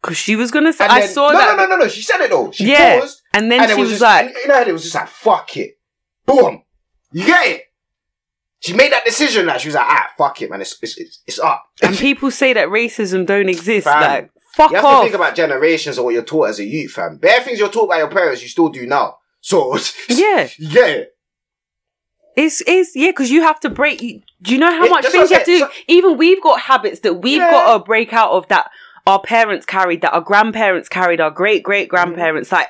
[0.01, 1.57] Because she was gonna say, And I then- saw no, that.
[1.57, 1.87] No, no, no, no.
[1.87, 2.51] She said it though.
[2.51, 2.99] She Yeah.
[2.99, 5.07] paused, And then and she was, just, like, in her head, it was just like,
[5.07, 5.76] "Fuck it,
[6.27, 6.61] boom."
[7.11, 7.61] You get it?
[8.59, 9.45] She made that decision.
[9.47, 10.61] Like she was like, "Ah, fuck it, man.
[10.61, 13.85] It's it's it's, it's up." and people say that racism don't exist.
[13.85, 14.01] Fam.
[14.01, 14.99] Like, fuck You have off.
[15.01, 17.17] to think about generations of what you're taught as a youth, fam.
[17.17, 19.17] Bare things you're taught by your parents, you still do now.
[19.39, 19.77] So,
[20.09, 20.49] yeah.
[20.59, 21.03] yeah.
[22.35, 24.01] It's it's yeah, because you have to break.
[24.01, 25.67] you- Do you know how Yeah, much things you have to do?
[25.87, 27.49] Even we've got habits that we've Yeah.
[27.51, 28.69] got to break out of that
[29.05, 32.51] our parents carried, that our grandparents carried, our great great grandparents.
[32.51, 32.67] Like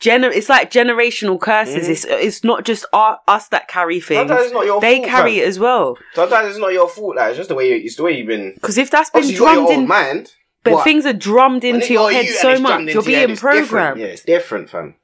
[0.00, 1.86] gener, it's like generational curses.
[1.86, 1.90] Mhm.
[1.90, 4.18] It's it's not just our, us that carry things.
[4.28, 5.42] Sometimes it's not your They fault, carry fam.
[5.44, 5.98] it as well.
[6.14, 7.16] Sometimes it's not your fault.
[7.16, 8.52] Like it's just the way you, it's the way you've been.
[8.54, 10.32] Because if that's been drummed your in, mind,
[10.64, 13.30] but things are drummed into your head you so much, you're into your head, being
[13.30, 13.68] it's different.
[13.68, 14.00] programmed.
[14.00, 14.94] Yeah, it's different, fam.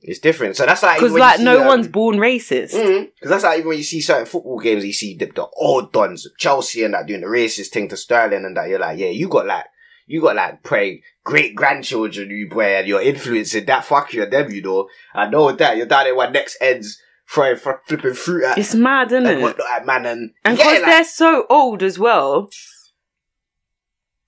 [0.00, 0.54] It's different.
[0.56, 2.70] So that's like Because like see, no um, one's born racist.
[2.72, 5.92] Because that's like even when you see certain football games, you see the, the old
[5.92, 8.68] dons, Chelsea and that doing the racist thing to Sterling and that.
[8.68, 9.64] You're like, yeah, you got like,
[10.06, 14.32] you got like pray great grandchildren, you boy, and you're influencing that fuck you and
[14.32, 14.88] them, you know.
[15.14, 16.98] I know that you're down there when next ends
[17.30, 17.56] throwing
[17.86, 19.42] flipping fruit at It's mad, isn't and it?
[19.42, 22.48] whatnot at man and And yeah, because like, they're so old as well,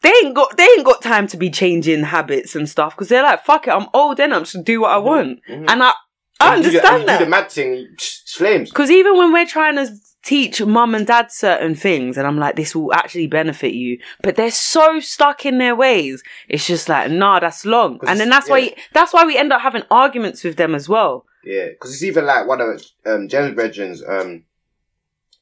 [0.02, 2.94] they ain't got they ain't got time to be changing habits and stuff.
[2.94, 5.64] Because they're like, fuck it, I'm old and I'm just do what I want, mhm.
[5.70, 5.92] and I
[6.40, 7.88] I and you do the- understand and you do the mad thing,
[8.26, 8.70] flames.
[8.70, 9.88] Because even when we're trying to
[10.22, 14.36] teach mum and dad certain things, and I'm like, this will actually benefit you, but
[14.36, 16.22] they're so stuck in their ways.
[16.48, 18.00] It's just like, nah, that's long.
[18.06, 18.74] and then that's why yeah.
[18.92, 21.26] that's why we end up having arguments with them as well.
[21.44, 24.44] Yeah, because it's even like one of um, James Bredren's, um,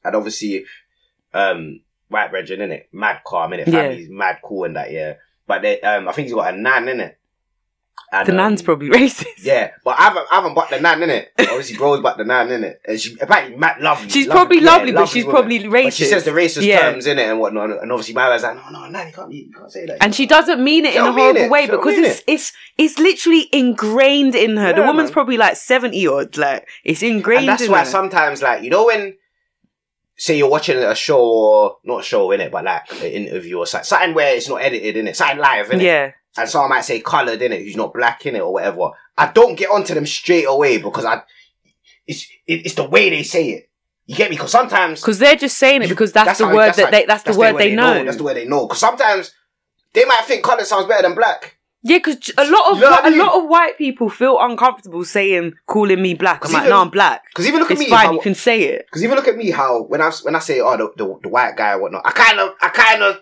[0.03, 0.65] and obviously,
[1.33, 2.85] um, white Bredren, innit?
[2.91, 3.67] Mad calm, innit?
[3.67, 3.73] Yeah.
[3.73, 5.15] Family's mad cool and that, yeah.
[5.47, 7.15] But they, um, I think he's got a nan, innit?
[8.11, 9.25] And, The um, nan's probably racist.
[9.43, 11.31] Yeah, but I haven't, I haven't bought the nan, it.
[11.39, 12.81] Obviously, bro's bought the nan, it.
[12.87, 14.09] And she, apparently, mad lovely.
[14.09, 15.35] She's lovely, probably yeah, lovely, but she's woman.
[15.41, 15.83] probably racist.
[15.83, 16.79] But she says the racist Yeah.
[16.91, 17.69] terms, it And whatnot.
[17.83, 19.97] And obviously, my man's like, no, no, nan, you can't, you can't say that.
[20.03, 21.51] And she doesn't mean it She in a horrible it.
[21.51, 24.73] way She because it's it's it's literally ingrained in her.
[24.73, 25.13] the woman's man.
[25.13, 26.35] probably like seventy odd.
[26.37, 27.41] Like it's ingrained.
[27.41, 27.85] And that's in why her.
[27.85, 29.15] sometimes, like, you know, when
[30.17, 33.57] say you're watching a show or not a show in it, but like an interview
[33.57, 36.11] or something, something where it's not edited in it, something live in it, yeah,
[36.41, 38.89] and someone might say coloured in it, who's not black in it or whatever.
[39.17, 41.21] I don't get onto them straight away because I,
[42.07, 43.69] it's it, it's the way they say it.
[44.05, 44.35] You get me?
[44.37, 47.05] Because sometimes because they're just saying it because that's, the how- word that how- they
[47.05, 48.03] that's the the word way they know.
[48.03, 48.65] That's the way they know.
[48.65, 49.33] Because sometimes
[49.93, 51.57] they might think colour sounds better than black.
[51.81, 53.19] Yeah, because a lot of You know I a mean?
[53.19, 56.37] lot of white people feel uncomfortable saying calling me black.
[56.37, 57.23] I'm 'Cause like, no, I'm black.
[57.29, 58.85] Because even look It's at me, fine, how- you can say it.
[58.87, 61.29] Because even look at me, how when I when I say oh the, the, the
[61.29, 63.19] white guy or whatnot, I kind of I kind of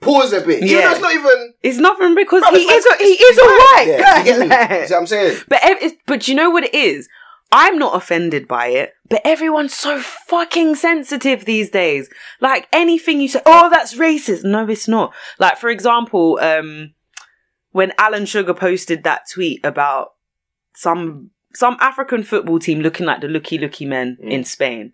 [0.00, 0.62] pause a bit.
[0.64, 0.92] Yeah.
[0.92, 1.54] it's not even.
[1.62, 4.22] It's nothing because Bro, he is a, he is a white Yeah, guy.
[4.24, 4.46] get me?
[4.46, 4.88] like.
[4.88, 5.40] See what I'm saying?
[5.48, 5.62] But
[6.06, 7.08] but you know what it is?
[7.52, 12.08] I'm not offended by it, but everyone's so fucking sensitive these days.
[12.40, 14.42] Like anything you say, oh, that's racist.
[14.44, 15.14] No, it's not.
[15.38, 16.92] Like for example, um,
[17.70, 20.14] when Alan Sugar posted that tweet about
[20.74, 24.30] some some African football team looking like the looky looky men Mm.
[24.30, 24.92] in Spain,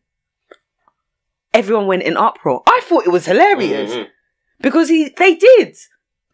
[1.55, 2.63] everyone went in uproar.
[2.67, 4.09] I thought it was hilarious Mhm.
[4.63, 5.77] Because he they did.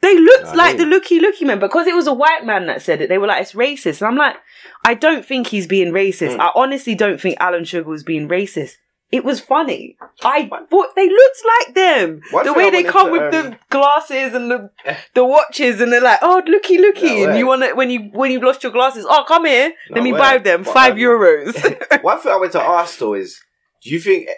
[0.00, 2.66] They looked I like mean- the looky looky men because it was a white man
[2.66, 3.08] that said it.
[3.08, 4.36] They were like, "It's racist," and I'm like,
[4.84, 6.36] I don't think he's being racist.
[6.36, 6.40] Mm.
[6.40, 8.74] I honestly don't think Alan Sugar was being racist.
[9.10, 9.96] It was funny.
[10.22, 12.20] I thought they looked like them.
[12.30, 14.70] One the way they come to, with um, the glasses and the
[15.14, 18.10] the watches, and they're like, "Oh, looky looky," No and you want to when you
[18.12, 19.06] when you've lost your glasses.
[19.08, 21.54] Oh, come here, No let me buy them But, five euros.
[22.02, 23.40] One thing I went to ask though is,
[23.82, 24.28] do you think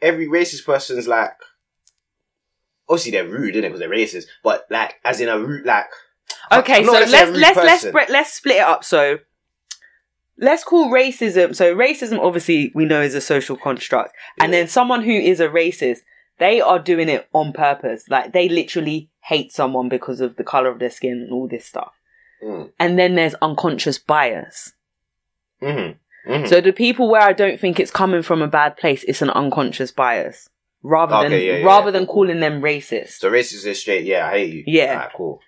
[0.00, 1.32] every racist person's like,
[2.90, 3.68] obviously they're rude, isn't it?
[3.68, 5.86] Because they're racist, but like, as in a rude, like.
[6.52, 7.92] Okay, so gonna say a let's let's let's person.
[7.92, 8.84] bre- let's split it up.
[8.84, 9.18] So
[10.38, 11.54] let's call racism.
[11.54, 15.48] So racism, obviously, we know is a social construct, and then someone who is a
[15.48, 16.00] racist,
[16.38, 18.04] they are doing it on purpose.
[18.08, 21.66] Like they literally hate someone because of the color of their skin and all this
[21.66, 21.92] stuff.
[22.42, 22.72] Mm.
[22.78, 24.72] And then there's unconscious bias.
[25.62, 26.30] Mm-hmm.
[26.30, 26.46] Mm-hmm.
[26.46, 29.30] So the people where I don't think it's coming from a bad place, it's an
[29.30, 30.48] unconscious bias
[30.82, 31.92] rather than yeah, yeah, rather yeah.
[31.92, 33.18] than calling them racist.
[33.18, 34.04] so racist is straight.
[34.04, 34.64] Yeah, I hate you.
[34.66, 34.92] Yeah.
[34.92, 35.40] Alright, cool.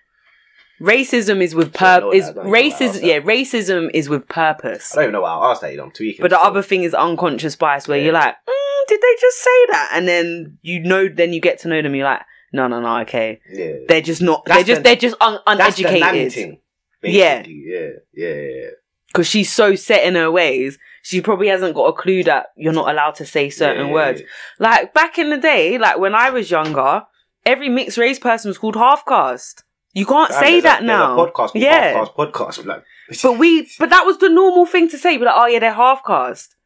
[0.81, 2.15] Racism is with purpose.
[2.15, 3.03] Is that, don't know that, racism?
[3.03, 4.93] Yeah, racism is with purpose.
[4.93, 5.71] I don't even know why I asked that.
[5.71, 6.23] You know, I'm tweaking.
[6.23, 9.67] But the other thing is unconscious bias, where you're like, mm, did they just say
[9.71, 9.91] that?
[9.95, 11.95] And then you know, then you get to know them.
[11.95, 12.23] You're like,
[12.53, 13.41] no, no, no, okay.
[13.49, 14.45] yeah, They're just not.
[14.45, 14.79] That's they're just.
[14.81, 16.33] the- they're just un- that's the uneducated.
[16.33, 16.59] thing.
[17.05, 18.71] Yeah, yeah, yeah, yeah.
[19.13, 22.73] Because she's so set in her ways, she probably hasn't got a clue that you're
[22.73, 24.23] not allowed to say certain Yeah, words.
[24.59, 27.03] Like back in the day, like when I was younger,
[27.45, 29.65] every mixed race person was called half caste.
[29.93, 31.17] You can't say there's a- that now.
[31.17, 31.93] Podcast yeah.
[31.93, 32.65] Half-Cast podcast.
[32.67, 32.85] Like,
[33.23, 35.19] But we, but that was the normal thing to say.
[35.19, 36.57] But like, oh yeah, they're half caste.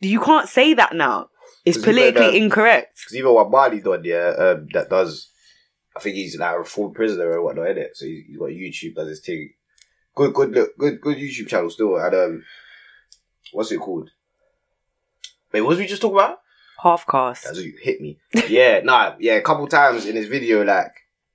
[0.00, 1.28] You can't say that now.
[1.66, 3.00] It's politically better- incorrect.
[3.04, 5.30] Because even what Bali done, yeah, um, that does,
[5.96, 7.88] I think he's like a full prisoner or whatnot, innit?
[7.94, 9.50] So he's, he's got YouTube, does his thing.
[10.14, 11.96] Good, good, look, good, good YouTube channel still.
[11.96, 12.44] And um,
[13.52, 14.10] what's it called?
[15.52, 16.40] Wait, what was we just talking about?
[16.82, 17.44] Half caste.
[17.44, 18.18] That's what you hit me.
[18.48, 20.92] yeah, nah, yeah, a couple times in his video, like,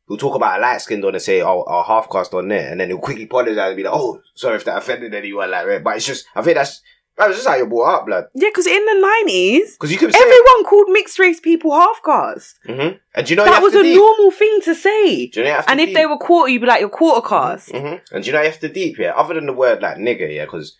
[0.07, 2.71] he'll talk about a light skinned on and say, oh, our half cast on there.
[2.71, 5.65] And then he'll quickly apologize and be like, oh, sorry if that offended anyone, like,
[5.65, 5.83] right?
[5.83, 6.81] But it's just, I think that's,
[7.19, 8.25] that's just how you're brought up, blood.
[8.33, 12.57] Yeah, because in the nineties, Because you could everyone called mixed race people half caste.
[12.65, 13.97] hmm and do you know that have was a deep?
[13.97, 15.27] normal thing to say.
[15.27, 16.89] Do you know you have to And if they were quarter, you'd be like, you're
[16.89, 17.71] quarter caste.
[17.71, 19.11] hmm And do you know you have to deep, yeah?
[19.11, 20.77] Other than the word like nigger, yeah, because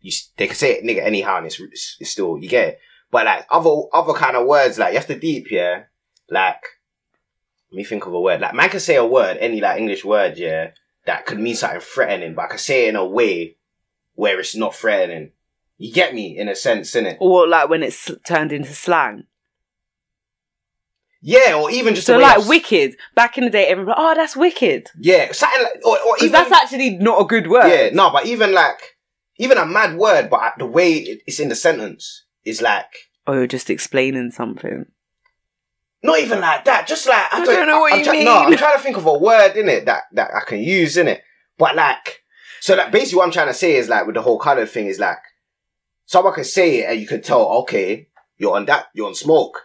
[0.00, 2.78] you they can say it nigger anyhow and it's, it's, it's still, you get it.
[3.10, 5.84] But like other, other kind of words, like you have to deep, yeah?
[6.30, 6.62] Like,
[7.72, 8.40] let me think of a word.
[8.40, 10.70] Like, man can say a word, any like English word, yeah,
[11.06, 13.56] that could mean something threatening, but I can say it in a way
[14.14, 15.32] where it's not threatening.
[15.82, 17.16] You get me, in a sense, innit?
[17.20, 19.24] Or like when it's turned into slang.
[21.22, 22.96] Yeah, or even just So like wicked.
[23.14, 24.88] Back in the day, everyone, oh, that's wicked.
[24.98, 27.66] Yeah, something like, or, or even that's actually not a good word.
[27.66, 28.78] yeah, no, but even like
[29.38, 32.86] even a mad word, but the way it's in the sentence is like
[33.26, 34.84] oh you're just explaining something.
[36.02, 36.86] not even like that.
[36.86, 38.24] Just like I don't- don't know what I'm you try- mean.
[38.26, 40.98] No, I'm trying to think of a word in it that that I can use
[40.98, 41.22] in it,
[41.56, 42.22] but like
[42.60, 44.86] so like basically what I'm trying to say is like with the whole colored thing
[44.86, 45.18] is like
[46.12, 49.56] someone can say it and you can tell okay you're on that you're on smoke.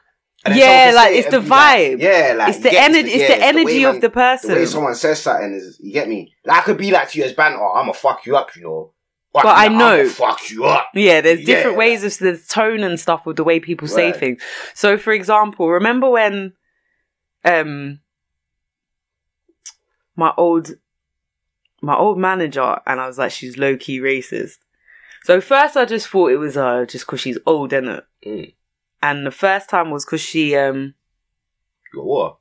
[0.46, 2.02] And Yeah, like, say it it's the be like- vibe.
[2.02, 3.10] yeah, like it's the get- energy.
[3.14, 4.50] It's yeah, the way energy man- of the person.
[4.52, 6.36] The way someone says something is, you get me?
[6.46, 8.62] Like, I could be like to you as banter, I'm gonna fuck you up, you
[8.64, 8.92] know.
[9.34, 10.02] But I know.
[10.02, 10.90] I'ma fuck you up.
[10.94, 11.46] Yeah, there's Yeah.
[11.56, 14.40] different ways of the tone and stuff with the way people say things.
[14.76, 16.54] So, for example, remember when
[17.44, 18.00] um
[20.16, 20.76] my old
[21.82, 24.58] my old manager and I was like, she's low key racist.
[25.26, 28.04] So first I just thought it was uh just because she's old, innit?
[28.24, 28.54] Mm.
[29.02, 30.94] And the first time was because she um
[31.92, 32.38] You got what?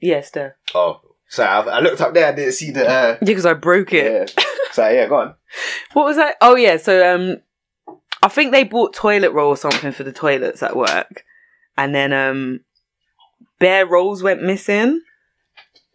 [0.00, 0.56] yes, there.
[0.74, 3.54] Oh, sorry, I, I looked up there, I didn't see the, uh, Yeah, because I
[3.54, 4.34] broke it.
[4.36, 4.44] yeah.
[4.72, 5.34] so yeah, go on.
[5.92, 6.34] What was that?
[6.40, 7.36] Oh yeah, so um
[8.20, 11.24] I think they bought toilet roll or something for the toilets at work.
[11.76, 12.60] And then um
[13.60, 15.02] bare rolls went missing.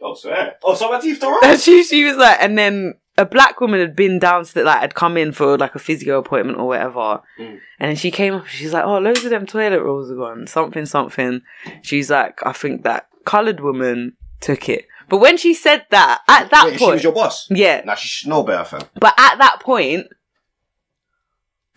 [0.02, 0.56] Oh, swear.
[0.64, 3.96] Oh, so my teeth don't she she was like and then a black woman had
[3.96, 7.22] been downstairs like had come in for like a physio appointment or whatever.
[7.40, 7.60] Mm.
[7.80, 10.48] And then she came up she's like, Oh, loads of them toilet rolls are gone.
[10.48, 11.42] Something, something.
[11.82, 14.88] She's like, I think that coloured woman took it.
[15.10, 17.48] But when she said that, at that Wait, she point was your boss?
[17.50, 17.82] Yeah.
[17.86, 18.82] Nah, she should know better, fam.
[18.96, 20.08] But at that point,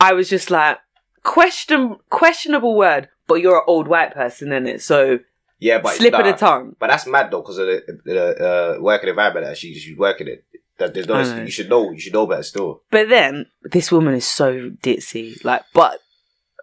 [0.01, 0.78] I was just like,
[1.22, 5.18] question questionable word, but you're an old white person in it, so
[5.59, 6.76] Yeah, but slip of the tongue.
[6.78, 10.28] But that's mad though, because of the, the uh, working environment that she, she's working
[10.28, 10.39] in.
[10.78, 12.82] That there's no, you should know, you should know better still.
[12.90, 15.62] But then this woman is so ditzy, like.
[15.72, 16.00] But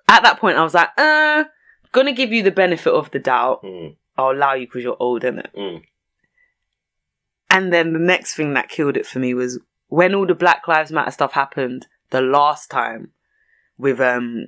[0.07, 1.45] at that point, I was like, uh,
[1.91, 3.63] gonna give you the benefit of the doubt.
[3.63, 5.47] Mm, I'll allow you because you're old, innit?
[5.57, 5.81] mm.
[7.49, 10.67] And then the next thing that killed it for me was when all the Black
[10.67, 13.11] Lives Matter stuff happened the last time
[13.77, 14.45] with um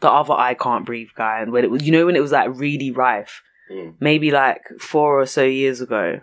[0.00, 2.32] the other I can't breathe guy and when it was you know when it was
[2.32, 3.94] like really rife Mm.
[4.00, 6.20] maybe like four or so years ago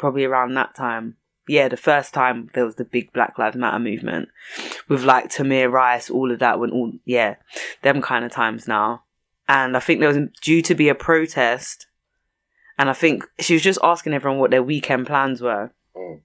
[0.00, 3.78] probably around that time yeah the first time there was the big Black Lives Matter
[3.78, 4.28] movement
[4.88, 7.36] with like Tamir Rice all of that when all yeah
[7.82, 9.04] them kind of times now
[9.48, 11.86] and I think there was due to be a protest
[12.80, 15.70] and I think she was just asking everyone what their weekend plans were.
[15.94, 16.20] Mm.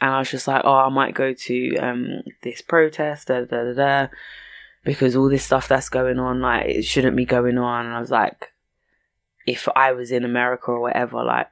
[0.00, 3.64] And I was just like, oh, I might go to um, this protest, da, da,
[3.64, 4.06] da, da,
[4.84, 7.84] because all this stuff that's going on, like, it shouldn't be going on.
[7.84, 8.52] And I was like,
[9.46, 11.50] if I was in America or whatever, like,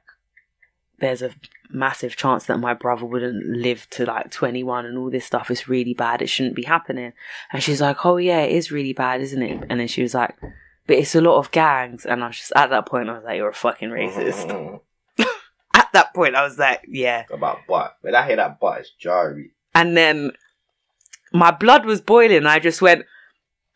[0.99, 1.31] there's a
[1.69, 5.67] massive chance that my brother wouldn't live to like 21 and all this stuff is
[5.67, 6.21] really bad.
[6.21, 7.13] It shouldn't be happening.
[7.51, 9.65] And she's like, oh, yeah, it is really bad, isn't it?
[9.69, 10.35] And then she was like,
[10.87, 12.05] but it's a lot of gangs.
[12.05, 14.47] And I was just, at that point, I was like, you're a fucking racist.
[14.47, 14.79] Mm,
[15.73, 17.25] at that point, I was like, yeah.
[17.31, 17.97] About butt.
[18.01, 19.51] When I hear that butt, it's jarring.
[19.75, 20.31] And then
[21.33, 22.45] my blood was boiling.
[22.45, 23.05] I just went,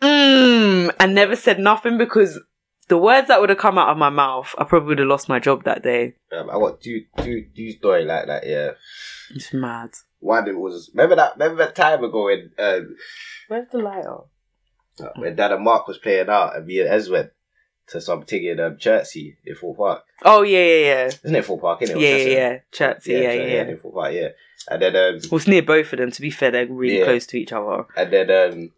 [0.01, 2.39] mmm, and never said nothing because
[2.91, 5.29] the words that would have come out of my mouth, I probably would have lost
[5.29, 6.15] my job that day.
[6.37, 8.71] Um, I got two, two, two story like that, yeah.
[9.33, 9.91] It's mad.
[10.19, 12.97] One it was, remember that, remember that time ago when, um,
[13.47, 14.17] Where's the lighter?
[15.15, 17.31] when Dad and Mark was playing out and me and Ez went
[17.87, 20.03] to some thing in um, Chertsey in Thorpe Park.
[20.23, 21.05] Oh, yeah, yeah, yeah.
[21.23, 21.91] Isn't it Thorpe Park, innit?
[21.97, 22.57] Yeah, yeah, yeah.
[22.73, 23.61] Chertsey, yeah, yeah, Chertsey, yeah.
[23.69, 24.27] in Thorpe Park, yeah.
[24.69, 26.11] And then, um, Well, it's near both of them.
[26.11, 27.05] To be fair, they're really Yeah.
[27.05, 27.85] close to each other.
[27.95, 28.71] and then, um,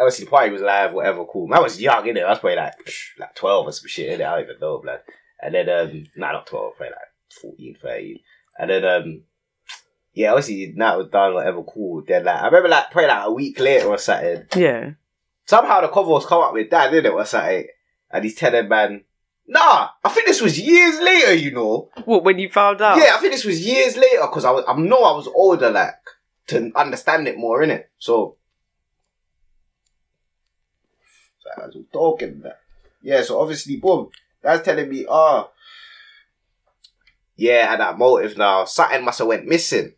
[0.00, 1.46] obviously the party was live, whatever, cool.
[1.46, 2.24] Man was young, innit?
[2.24, 2.74] I was probably like,
[3.18, 4.26] like 12 or some shit, innit?
[4.26, 4.98] I don't even know, man.
[5.42, 8.18] And then, um, nah, not 12, probably like 14, 13.
[8.58, 9.22] And then, um,
[10.12, 12.02] yeah, obviously that was done, whatever, cool.
[12.06, 14.90] Then, like, I remember, like, probably like a week later or something, Yeah.
[15.46, 17.66] somehow the Covos come up with that, didn't it, or something?
[18.10, 19.04] And he's telling man,
[19.46, 21.90] nah, I think this was years later, you know.
[22.04, 22.98] What, when you found out?
[22.98, 25.70] Yeah, I think this was years later because I was, I know I was older,
[25.70, 25.94] like
[26.48, 27.84] to understand it more, innit?
[27.98, 28.36] So,
[31.42, 32.60] so I was talking that.
[33.02, 34.10] Yeah, so obviously, boom,
[34.42, 35.50] that's telling me, oh,
[37.36, 39.94] yeah, and that motive now, something must have went missing.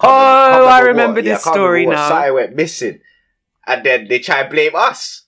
[0.00, 1.94] Oh, Can't I remember Yeah, this can't story what.
[1.94, 2.08] now.
[2.08, 3.00] Something went missing,
[3.66, 5.24] and then they try and blame us,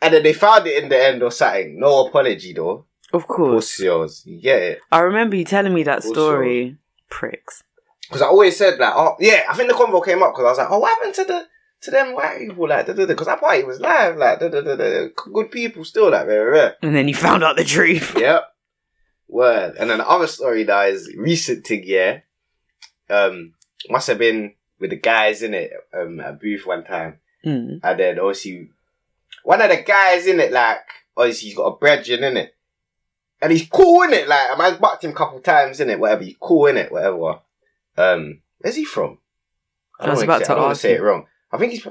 [0.00, 1.78] and then they found it in the end or something.
[1.78, 2.86] No apology though.
[3.12, 3.76] Of course.
[3.78, 4.80] Pussios, you get it?
[4.90, 6.76] I remember you telling me that story.
[7.10, 7.62] Pricks.
[8.08, 10.48] Because I always said like, oh yeah, I think the convo came up because I
[10.48, 11.46] was like, oh, what happened to the
[11.82, 15.50] to them white people like, because that party was live, like, da, da, da, good
[15.50, 16.76] people still, like, very rare.
[16.82, 18.16] And then you found out the truth.
[18.18, 18.44] Yep.
[19.28, 19.76] Word.
[19.78, 22.20] And then the other story now is recent thing, yeah.
[23.08, 23.54] Um,
[23.88, 27.18] must have been with the guys in it, um, at a booth one time.
[27.44, 27.80] Mm.
[27.82, 28.70] And then obviously,
[29.42, 30.80] one of the guys in it, like,
[31.16, 32.54] obviously he's got a brethren in it,
[33.40, 34.28] and he's cool in it.
[34.28, 36.22] Like I man's bucked him a couple times in it, whatever.
[36.22, 37.40] He's cool in it, whatever.
[37.96, 39.18] Um, where's he from?
[40.00, 41.26] I was don't about say, I don't say it wrong.
[41.52, 41.86] I think he's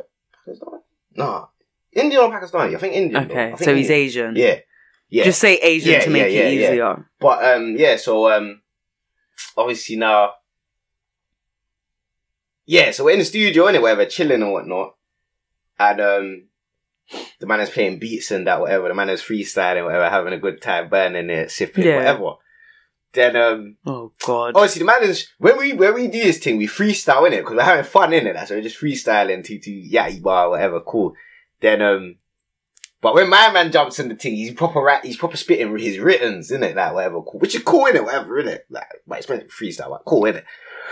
[0.46, 0.80] Pakistan.
[1.16, 1.48] Nah,
[1.94, 2.76] Indian or Pakistani?
[2.76, 3.26] I think Indian.
[3.26, 4.36] Okay, think so he's Asian.
[4.36, 4.60] Yeah,
[5.10, 5.24] yeah.
[5.26, 6.72] Just say Asian Yeah, to make yeah, it yeah, yeah.
[6.72, 7.06] easier.
[7.20, 7.98] But um, yeah.
[7.98, 8.62] So um,
[9.58, 10.32] obviously now,
[12.66, 12.92] yeah.
[12.92, 14.96] So we're in the studio anyway, whatever, chilling and whatnot,
[15.80, 16.44] and um,
[17.40, 18.88] the man is playing beats and that whatever.
[18.88, 22.34] The man is freestyling whatever, having a good time, burning it, sipping whatever.
[23.14, 24.54] Then um, Oh God.
[24.56, 27.42] obviously the man is when we when we do this thing, we freestyle in it
[27.42, 28.34] because we're having fun in it.
[28.34, 31.14] That's so we're just freestyling to yatty bar whatever, cool.
[31.60, 32.16] Then um,
[33.02, 36.00] but when my man jumps in the thing, he's proper rat, he's proper spitting his
[36.00, 38.88] writtens in it, like whatever, cool, which is cool in it, whatever in it, like
[39.06, 40.46] but it's meant to be freestyle, but cool in it.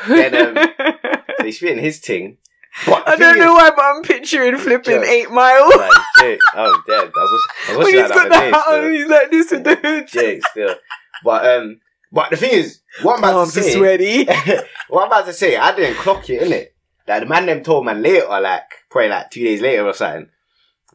[0.07, 0.67] Then um,
[1.38, 2.38] so he's spitting his thing.
[2.86, 5.05] But I don't is- know why, but I'm picturing flipping Joke.
[5.07, 6.99] eight mile Like, Jake, I'm dead.
[7.07, 9.63] I was, I was when he's that got the hat on he's like this with
[9.63, 10.07] the hood.
[10.07, 10.76] Jake still.
[11.24, 11.80] But um,
[12.12, 14.26] but the thing is, what I'm about Arms to say, sweaty.
[14.89, 16.68] what I'm about to say, I didn't clock it, innit?
[17.07, 20.30] Like the man them told man later, like probably like two days later or something.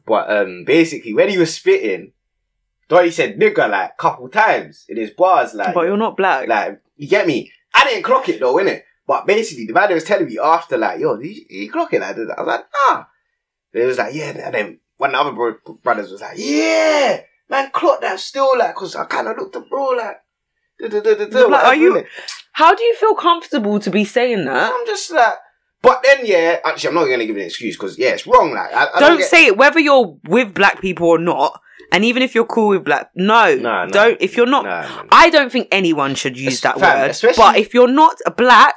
[0.07, 2.13] But um, basically when he was spitting,
[2.89, 6.49] he said nigga like a couple times in his bars, like But you're not black.
[6.49, 7.51] like you get me.
[7.75, 8.83] I didn't clock it though, innit?
[9.07, 12.03] But basically the man was telling me after, like, yo, did you, you clock it?
[12.03, 12.31] I, did.
[12.31, 13.05] I was like, nah.
[13.73, 17.21] They was like, yeah, and then one of the other bro- brothers was like, yeah,
[17.51, 20.21] man, clock that still, like, cause I kind of looked at bro, like,
[20.81, 22.05] Like, are you-
[22.53, 24.73] How do you feel comfortable to be saying that?
[24.73, 25.35] I'm just like,
[25.83, 28.53] but then yeah, actually, I'm not gonna give an excuse because yeah, it's wrong.
[28.55, 31.61] Like, I, I don't get- say it whether you're with black people or not.
[31.93, 33.87] And even if you're cool with black, no, Nah, nah.
[33.87, 34.17] don't.
[34.21, 35.09] If you're not, man.
[35.13, 37.11] I don't think anyone should use that fam, word.
[37.11, 38.75] especially- But if you're not a black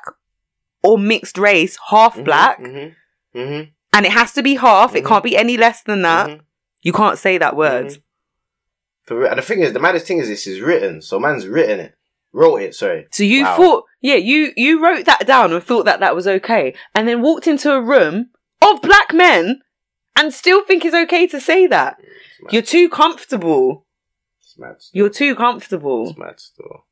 [0.83, 2.95] or mixed race, half Mhm, black, mhm,
[3.35, 5.07] mhm, and it has to be half, it Mhm.
[5.07, 6.29] can't be any less than that.
[6.29, 6.39] mhm,
[6.83, 7.97] You can't say that word.
[9.07, 9.29] For real.
[9.29, 11.01] And the thing is, the maddest thing is, this is written.
[11.01, 11.95] So man's written it,
[12.33, 12.75] wrote it.
[12.75, 13.07] Sorry.
[13.11, 13.55] So you Wow.
[13.57, 17.21] thought, yeah, you you wrote that down and thought that that was okay, and then
[17.21, 18.29] walked into a room
[18.61, 19.61] of black men
[20.15, 21.97] and still think it's okay to say that.
[22.51, 23.85] You're too comfortable.
[24.41, 24.75] It's mad.
[24.81, 24.97] Still.
[24.99, 26.09] You're too comfortable.
[26.09, 26.85] It's mad still.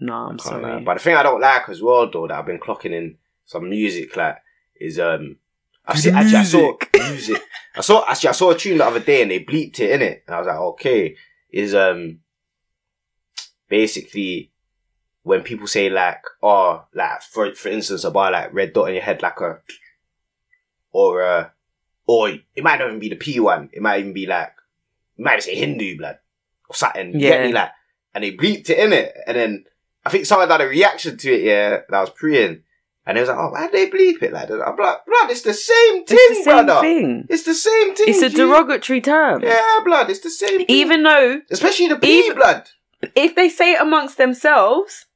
[0.00, 0.44] No, I'm lie.
[0.44, 0.84] sorry.
[0.84, 3.68] But the thing I don't like as well, though, that I've been clocking in some
[3.68, 4.36] music, like,
[4.80, 5.36] is um,
[5.84, 7.42] I've seen actually I saw music.
[7.74, 10.02] I saw actually I saw a tune the other day and they bleeped it in
[10.02, 11.16] it, and I was like, okay,
[11.50, 12.20] is um,
[13.68, 14.50] basically
[15.22, 19.02] when people say like, oh, like for for instance, about like red dot on your
[19.02, 19.58] head, like a,
[20.92, 21.48] or uh,
[22.06, 23.70] or it might not even be the P one.
[23.72, 24.52] It might even be like,
[25.18, 26.18] it might even say Hindu blood
[26.68, 27.12] or something.
[27.14, 27.46] You get Yeah.
[27.46, 27.70] me, like,
[28.14, 29.64] and they bleeped it in it, and then
[30.04, 32.62] I think someone had a reaction to it, yeah, that was praying.
[33.08, 34.60] And they was like, oh, why they bleep it like that?
[34.60, 36.80] I'm like, blood, it's the same thing, It's the same brother.
[36.82, 37.26] thing.
[37.30, 38.08] It's the same thing.
[38.08, 39.42] It's a derogatory term.
[39.42, 40.66] Yeah, blood, it's the same thing.
[40.68, 42.68] Even though Especially the P even- blood.
[43.14, 45.06] if they say it amongst themselves,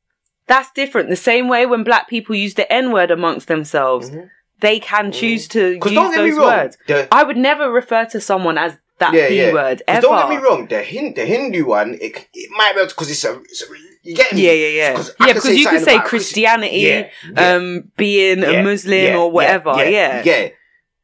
[0.47, 1.11] that's different.
[1.11, 4.30] The same way when black people use the N word amongst themselves, Mhm.
[4.61, 6.47] they can choose to use don't get me those wrong.
[6.47, 6.78] words.
[6.88, 9.53] The, I would never refer to someone as that yeah, P yeah.
[9.53, 10.01] word ever.
[10.01, 10.66] Don't get me wrong.
[10.66, 13.66] The, Hin- the Hindu one, it, it might be because it's a, it's a.
[14.03, 14.47] You get me?
[14.47, 15.05] Yeah, yeah, yeah.
[15.21, 17.55] Yeah, because you could something say Christianity, Yeah, yeah.
[17.55, 19.75] um, being Yeah, a Muslim or whatever.
[19.77, 20.23] Yeah.
[20.25, 20.49] yeah.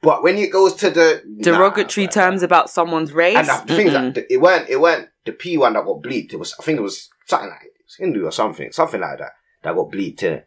[0.00, 3.36] But when it goes to the Derogatory nah, terms about someone's race.
[3.36, 4.14] and the things mm-mm.
[4.14, 6.32] that it weren't it weren't the P one that got bleeped.
[6.32, 9.18] It was I think it was something like it was Hindu or something, something like
[9.18, 9.32] that
[9.62, 10.42] that got bleeped in.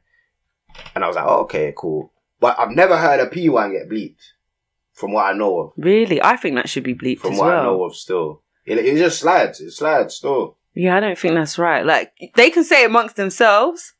[0.95, 2.13] And I was like, oh, okay, cool.
[2.39, 4.23] But I've never heard a P one get bleeped,
[4.93, 5.73] from what I know of.
[5.77, 8.97] really, I think that should be bleeped From what I know of, still, it, it
[8.97, 9.59] just slides.
[9.59, 10.57] It slides still.
[10.73, 11.85] Yeah, I don't think that's right.
[11.85, 13.93] Like they can say amongst themselves.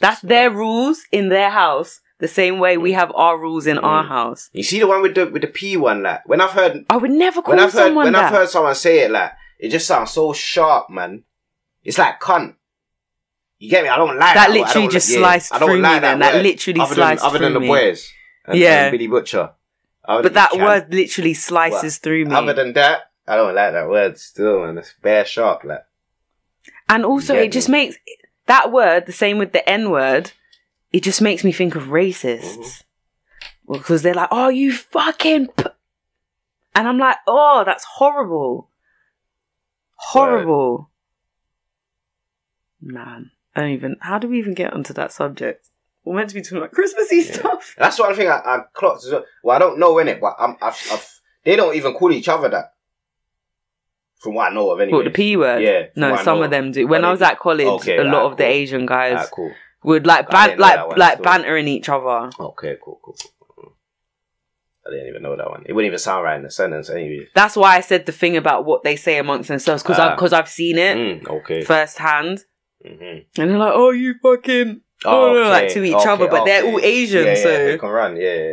[0.00, 2.00] That's their rules in their house.
[2.18, 4.08] The same way we have our rules in our Mm.
[4.08, 4.50] house.
[4.52, 6.98] You see the one with the with the P one, like when I've heard I
[6.98, 8.24] would never call when I've heard someone when that.
[8.24, 11.24] I've heard someone say it, like it just sounds so sharp, man.
[11.82, 12.56] It's like cunt.
[13.58, 13.88] You get me?
[13.90, 14.50] I don't like That that.
[14.50, 16.18] literally just like- yeah, sliced don't through me like then.
[16.18, 16.42] That word.
[16.42, 17.66] literally other sliced than, other than through the me.
[17.68, 18.12] boys.
[18.46, 18.82] And, Yeah.
[18.84, 19.50] and Billy Butcher.
[20.04, 22.34] Other but that word literally slices through me.
[22.34, 24.78] Other than that, I don't like that word still, man.
[24.78, 25.84] It's bare sharp, like.
[26.90, 27.96] And also, Get it just makes
[28.46, 30.32] that word the same with the N word.
[30.92, 32.56] It just makes me think of racists.
[32.58, 32.82] Mhm.
[33.64, 35.64] Well, because they're like, "Oh, you fucking," p-.
[36.74, 38.68] and I'm like, "Oh, that's horrible,
[39.96, 40.90] horrible."
[42.80, 43.96] Man, I don't even.
[44.00, 45.68] How do we even get onto that subject?
[46.04, 47.32] We're meant to be talking about Christmassy Yeah.
[47.34, 47.74] stuff.
[47.78, 49.24] That's one thing I, I clocked well.
[49.44, 52.28] Well, I don't know in it, but I'm, I've, I've, they don't even call each
[52.28, 52.72] other that.
[54.20, 54.96] From what I know of, anyway.
[54.98, 55.62] What the p word?
[55.62, 56.86] Yeah, No, some of them do.
[56.86, 58.44] When I was at college, Okay, a lot right, of the.
[58.46, 59.52] Asian guys Ah, cool.
[59.84, 62.30] would like ban- didn't know that like one, like so- bantering each other.
[62.38, 63.16] Okay, cool, cool,
[63.56, 63.76] cool.
[64.86, 65.62] I didn't even know that one.
[65.66, 67.28] It wouldn't even sound right in the sentence anyway.
[67.34, 70.10] That's why I said the thing about what they say amongst themselves because Ah.
[70.10, 71.62] I've because I've seen it Mm, okay.
[71.62, 72.44] firsthand,
[72.84, 73.02] hmm
[73.38, 76.80] and they're like, "Oh, you fucking," oh, no, like to each other, but they're all
[76.82, 77.48] Asian, yeah, so.
[77.66, 78.16] they can run.
[78.16, 78.52] Yeah, yeah.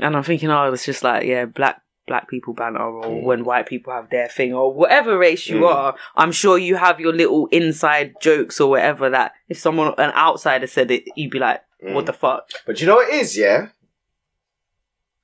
[0.00, 1.80] And I'm thinking, oh, it's just like, yeah, black
[2.10, 3.22] black people banter, or Mm.
[3.22, 5.74] when white people have their thing, or whatever race you Mm.
[5.74, 5.94] are.
[6.16, 10.66] I'm sure you have your little inside jokes or whatever that if someone an outsider
[10.66, 12.06] said it, you'd be like, what Mm.
[12.06, 12.50] the fuck?
[12.66, 13.68] But you know what it is, yeah.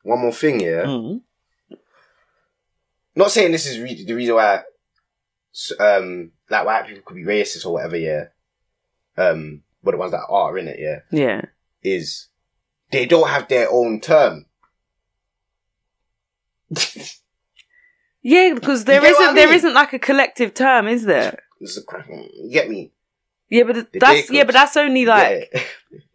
[0.04, 0.84] One more thing, yeah.
[0.86, 1.20] Mm.
[3.16, 4.62] Not saying this is re- the reason why,
[5.80, 8.26] um, like white people could be racist or whatever, yeah.
[9.16, 11.42] Um, but the ones that are in it, yeah, Yeah.
[11.82, 12.28] is
[12.92, 14.45] they don't have their own term.
[18.22, 19.54] Yeah, because there get what isn't there mean?
[19.56, 21.38] isn't like a collective term, is there?
[21.60, 22.92] It's a cra- You get me?
[23.48, 24.46] Yeah, but th- The that's yeah, Jacobs.
[24.46, 25.62] but that's only like yeah.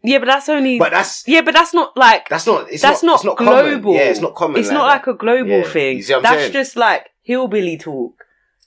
[0.02, 2.70] yeah, but that's only but that's yeah, but that's not like that's not.
[2.70, 3.94] It's that's not, it's not global.
[3.94, 4.60] Yeah, it's not common.
[4.60, 5.96] It's not like a global Yeah, thing.
[5.96, 6.52] you see what I'm That's saying?
[6.52, 8.22] just like hillbilly talk.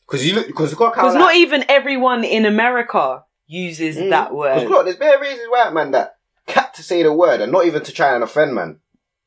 [0.08, 4.10] because you look because look how Because not even everyone in America uses Mm.
[4.10, 4.68] that word.
[4.68, 6.16] look, there's bare racist white man that
[6.48, 8.80] cat to say the word and not even to try and offend man,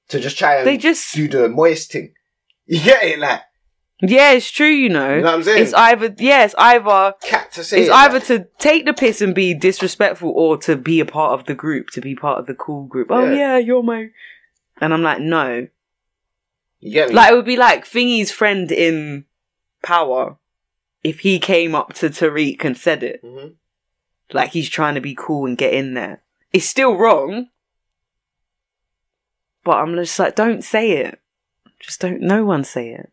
[0.09, 2.15] to just try and They just do the moist thing.
[2.79, 3.41] You get it, like
[4.01, 4.69] yeah, it's true.
[4.69, 5.63] You know, you know what I'm saying?
[5.63, 8.27] it's either yeah, it's either cat to say it's it, either like.
[8.29, 11.89] to take the piss and be disrespectful or to be a part of the group,
[11.91, 13.09] to be part of the cool group.
[13.11, 13.35] Oh Yeah.
[13.35, 14.09] yeah, you're my.
[14.81, 15.67] And I'm like, no.
[16.81, 17.15] You get me?
[17.17, 19.25] Like it would be like Thingy's friend in
[19.83, 20.37] Power,
[21.03, 23.55] if he came up to Tariq and said it, Mhm.
[24.33, 26.23] like he's trying to be cool and get in there.
[26.53, 27.49] It's still wrong,
[29.65, 31.21] but I'm just like, don't say it.
[31.81, 32.21] Just don't.
[32.21, 33.11] No one say it.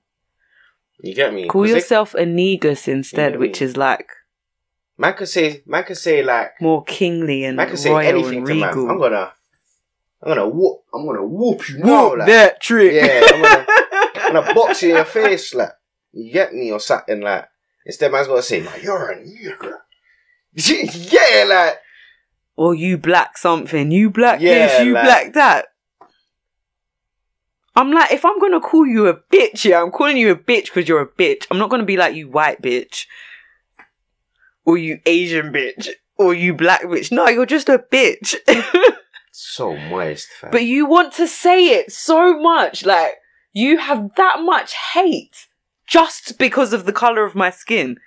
[1.00, 1.48] You get me?
[1.48, 4.10] Call 'Cause they- yourself a negus instead, which is like
[4.98, 8.38] man could say man could say like more kingly and man could say royal anything
[8.40, 8.70] and to man.
[8.70, 8.90] regal.
[8.90, 9.34] I'm gonna
[10.24, 12.94] I'm gonna whoop I'm gonna whoop you now, Whoop like that trick.
[12.94, 13.66] Yeah, I'm gonna-
[14.16, 15.72] I'm gonna box you in your face, like
[16.14, 17.46] you get me or something like
[17.86, 19.74] instead man's gonna say, like, you're a nigger.
[21.12, 21.78] yeah, like
[22.56, 25.66] or you black something, you black Yeah, this, you like- black that.
[27.76, 30.66] I'm like, if I'm gonna call you a bitch, yeah, I'm calling you a bitch
[30.66, 31.46] because you're a bitch.
[31.52, 33.06] I'm not gonna be like you white bitch,
[34.66, 37.12] or you Asian bitch, or you black bitch.
[37.12, 38.36] No, you're just a bitch.
[39.32, 40.52] so moist, fam.
[40.52, 43.16] but you want to say it so much, like
[43.52, 45.48] you have that much hate
[45.88, 47.98] just because of the color of my skin.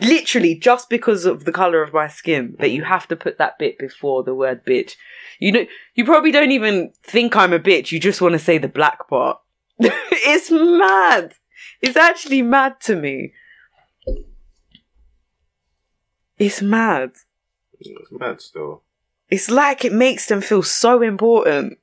[0.00, 3.58] Literally, just because of the color of my skin, that you have to put that
[3.58, 4.96] bit before the word bitch.
[5.38, 7.92] You know, you probably don't even think I'm a bitch.
[7.92, 9.38] You just want to say the black part.
[9.78, 11.34] it's mad.
[11.82, 13.32] It's actually mad to me.
[16.38, 17.12] It's mad.
[17.78, 18.82] It's mad still.
[19.28, 21.78] It's like it makes them feel so important.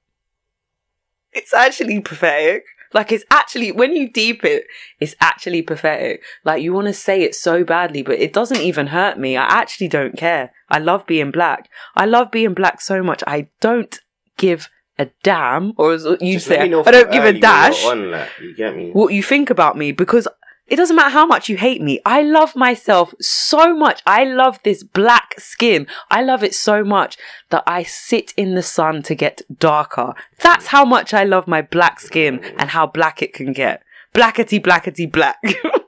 [1.32, 2.64] It's actually pathetic.
[2.94, 4.66] Like it's actually when you deep it,
[5.00, 6.24] it's actually pathetic.
[6.44, 9.38] Like you want to say it so badly, but it doesn't even hurt me.
[9.38, 10.52] I actually don't care.
[10.70, 11.70] I love being black.
[11.96, 13.24] I love being black so much.
[13.28, 14.00] I don't
[14.38, 18.54] give a damn, or as you say, I don't give a dash On, like, you
[18.54, 18.92] get me?
[18.92, 20.28] what you think about me because
[20.70, 22.00] it doesn't matter how much you hate me.
[22.06, 24.02] I love myself so much.
[24.06, 25.88] I love this black skin.
[26.12, 27.18] I love it so much
[27.50, 30.14] that I sit in the sun to get darker.
[30.42, 33.82] That's how much I love my black skin and how black it can get.
[34.14, 35.42] Blackety, blackety, black.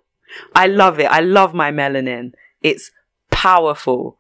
[0.55, 1.05] I love it.
[1.05, 2.34] I love my melanin.
[2.61, 2.91] It's
[3.29, 4.17] powerful.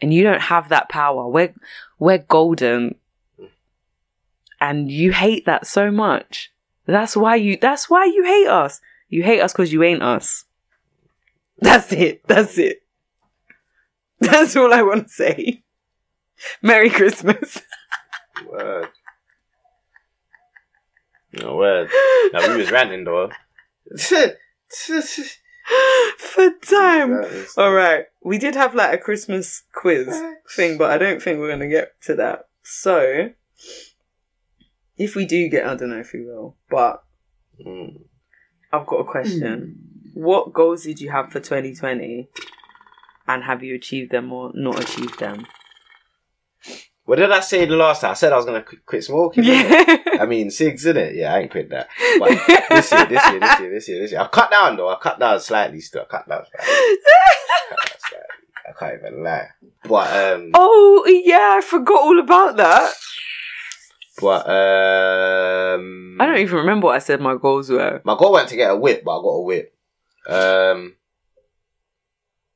[0.00, 1.28] And you don't have that power.
[1.28, 1.54] We're,
[1.98, 2.94] we're golden.
[4.58, 6.52] And you hate that so much.
[6.86, 8.80] That's why you, that's why you hate us.
[9.10, 10.44] You hate us because you ain't us.
[11.58, 12.26] That's it.
[12.26, 12.78] That's it.
[14.20, 15.62] That's all I want to say.
[16.62, 17.60] Merry Christmas.
[18.50, 18.88] Word.
[21.34, 21.90] No word.
[22.32, 23.30] Now we was ranting though.
[26.18, 27.24] For time.
[27.56, 28.06] All right.
[28.24, 30.08] We did have like a Christmas quiz
[30.56, 32.48] thing, but I don't think we're going to get to that.
[32.64, 33.30] So,
[34.96, 37.04] if we do get, I don't know if we will, but
[37.64, 38.00] Mm.
[38.72, 39.78] I've got a question.
[40.14, 42.28] What goals did you have for 2020?
[43.28, 45.46] And have you achieved them or not achieved them?
[47.04, 48.12] What did I say the last time?
[48.12, 49.44] I said I was gonna qu- quit smoking.
[49.44, 49.96] Yeah.
[50.20, 51.16] I mean, six, cigs, in it.
[51.16, 51.88] Yeah, I ain't quit that.
[52.18, 52.28] But
[52.68, 54.20] this year, this year, this year, this year, this year.
[54.20, 54.88] I've cut down though.
[54.88, 56.02] I cut down slightly still.
[56.02, 56.96] I cut down slightly.
[57.68, 58.26] Cut down slightly.
[58.68, 59.48] I can't even lie.
[59.84, 62.92] But um, oh, yeah, I forgot all about that.
[64.20, 68.00] But um, I don't even remember what I said my goals were.
[68.04, 69.74] My goal went to get a whip, but I got a whip.
[70.28, 70.94] Um,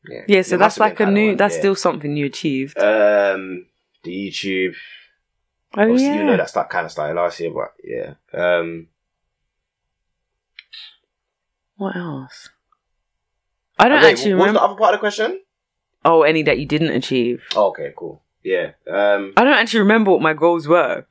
[0.08, 1.60] yeah, Yeah, so it that's like a new, one, that's yeah.
[1.60, 2.78] still something you achieved.
[2.78, 3.66] um
[4.02, 4.74] the YouTube.
[5.76, 6.14] Oh Obviously, yeah.
[6.16, 8.14] you know that kind of started last year, but yeah.
[8.32, 8.88] Um,
[11.76, 12.50] What else?
[13.78, 15.40] I don't actually what was the other part of the question?
[16.04, 17.42] Oh, any that you didn't achieve.
[17.56, 18.22] Oh, okay, cool.
[18.44, 18.72] Yeah.
[18.88, 21.06] Um, I don't actually remember what my goals were,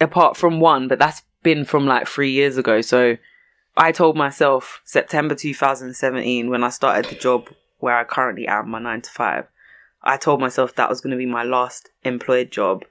[0.00, 2.80] apart from one, but that's been from like three years ago.
[2.80, 3.16] So
[3.76, 7.48] I told myself September 2017 when I started the job
[7.78, 9.46] where I currently am, my nine to five.
[10.02, 12.84] I told myself that was going to be my last employed job,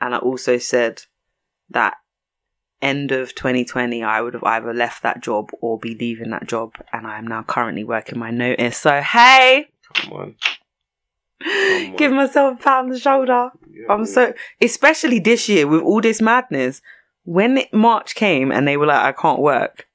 [0.00, 1.02] and I also said
[1.70, 1.94] that
[2.80, 6.74] end of 2020 I would have either left that job or be leaving that job,
[6.92, 8.78] and I am now currently working my notice.
[8.78, 10.34] So hey, come on.
[11.96, 13.50] Give myself a pat on the shoulder.
[13.70, 16.82] Yeah, I'm so, especially this year with all this madness.
[17.24, 19.86] When it, March came and they were like, I can't work,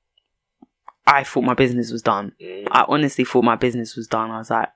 [1.06, 2.34] I thought my business was done.
[2.42, 4.32] Mm, I honestly thought my business was done.
[4.32, 4.70] I was like,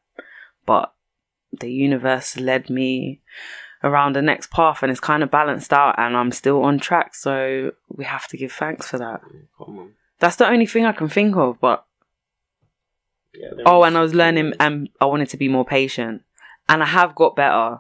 [0.66, 0.94] but
[1.60, 3.22] the universe led me
[3.84, 7.16] around the next path and it's kind of balanced out and I'm still on track.
[7.16, 9.22] So we have to give thanks for that.
[9.60, 9.94] On.
[10.20, 11.60] That's the only thing I can think of.
[11.60, 11.86] But
[13.34, 16.22] Yeah, oh, and I was learning and I wanted to be more patient.
[16.70, 17.80] And I have got better.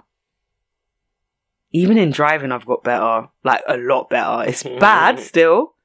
[1.71, 3.29] Even in driving, I've got better.
[3.43, 4.49] Like a lot better.
[4.49, 4.79] It's mm.
[4.79, 5.75] bad still.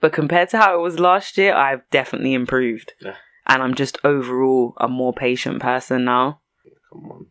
[0.00, 2.92] But compared to how it was last year, I've definitely improved.
[3.00, 3.16] Yeah.
[3.46, 6.40] And I'm just overall a more patient person now.
[6.92, 7.26] Come on.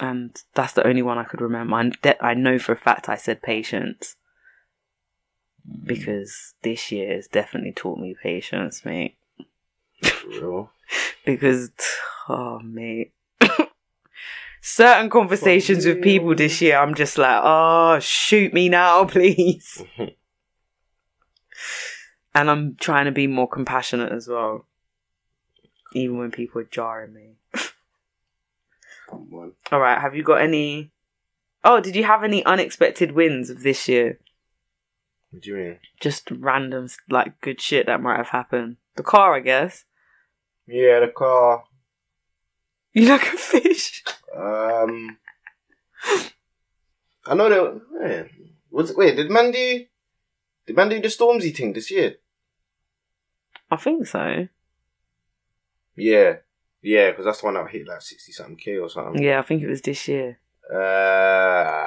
[0.00, 1.76] And that's the only one I could remember.
[1.76, 4.16] I, de- I know for a fact I said patience.
[5.68, 5.86] Mm.
[5.86, 9.16] Because this year has definitely taught me patience, mate.
[10.02, 10.70] For real.
[11.24, 11.70] because
[12.28, 13.12] oh mate
[14.64, 19.82] certain conversations with people this year i'm just like oh shoot me now please.
[22.34, 24.66] And i'm trying to be more compassionate as well
[25.94, 27.34] even when people are jarring me.
[29.10, 30.92] All right have you got any
[31.62, 34.18] oh did you have any unexpected wins of this year?
[35.30, 35.78] What do you mean?
[36.00, 38.76] just random like good shit that might have happened.
[38.96, 39.84] The car i guess.
[40.66, 41.64] Yeah, the car.
[42.94, 44.04] you like a fish
[44.36, 45.18] Um,
[47.26, 47.80] I know that.
[48.00, 48.24] Yeah.
[48.70, 49.16] Was wait?
[49.16, 49.84] Did man do?
[50.66, 52.16] Did man do the Stormzy thing this year?
[53.70, 54.46] i think so
[55.96, 56.36] Yeah,
[56.82, 59.22] yeah, because that's the one that hit like sixty something k or something.
[59.22, 60.38] yeah i think it was this year
[60.70, 61.86] Uh,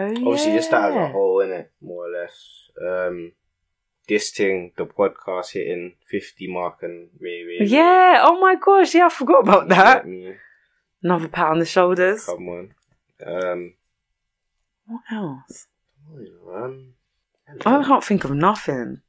[0.00, 1.10] Oh, obviously just that as a yeah.
[1.12, 1.66] whole, innit?
[1.82, 2.68] More or less.
[2.80, 3.32] Um,
[4.08, 8.22] this thing, the podcast hitting fifty mark and really, really Yeah.
[8.24, 8.94] Oh my gosh.
[8.94, 10.04] Yeah, I forgot about that.
[11.02, 12.24] Another pat on the shoulders.
[12.24, 12.74] come on.
[13.24, 13.74] Um,
[14.86, 15.66] What else?
[16.54, 16.94] um,
[17.66, 19.02] I can't think of nothing.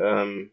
[0.00, 0.50] um,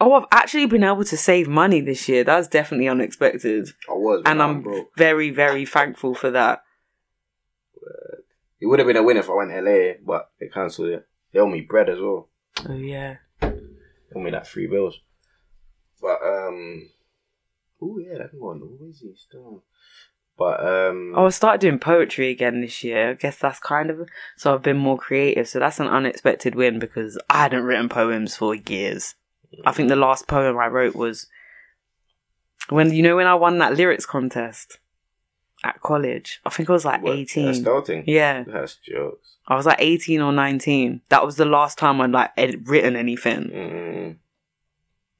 [0.00, 2.24] Oh, I've actually been able to save money this year.
[2.24, 4.90] That's definitely unexpected, I was, and I'm broke.
[4.96, 6.62] very, very thankful for that.
[8.60, 11.06] It would have been a win if I went LA, but they cancelled it.
[11.34, 12.28] They owe me bread as well.
[12.68, 13.16] Oh yeah.
[13.40, 13.50] They
[14.14, 15.00] owe me like three bills.
[16.00, 16.90] But um,
[17.82, 18.56] oh yeah, that one.
[18.56, 19.64] on the Wizzy still.
[20.38, 23.10] But um, Oh, I started doing poetry again this year.
[23.10, 25.48] I guess that's kind of so I've been more creative.
[25.48, 29.16] So that's an unexpected win because I hadn't written poems for years.
[29.64, 31.26] I think the last poem I wrote was
[32.68, 34.78] when you know when I won that lyrics contest
[35.64, 36.40] at college.
[36.44, 37.46] I think I was like what, eighteen.
[37.46, 38.04] That's starting.
[38.06, 39.36] Yeah, That's jokes.
[39.48, 41.00] I was like eighteen or nineteen.
[41.08, 43.50] That was the last time I'd like ed- written anything.
[43.52, 44.16] Mm,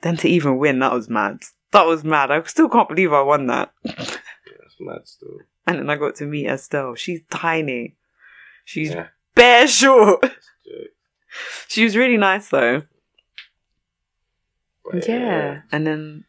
[0.02, 1.40] Then to even win, that was mad.
[1.72, 2.30] That was mad.
[2.30, 3.72] I still can't believe I won that.
[3.84, 4.18] that's
[4.80, 5.38] mad still.
[5.66, 6.94] And then I got to meet Estelle.
[6.94, 7.96] She's tiny.
[8.64, 9.08] She's Yeah.
[9.34, 10.24] bare short.
[11.66, 12.82] She was really nice though.
[14.84, 15.62] But, Yeah.
[15.72, 16.24] And then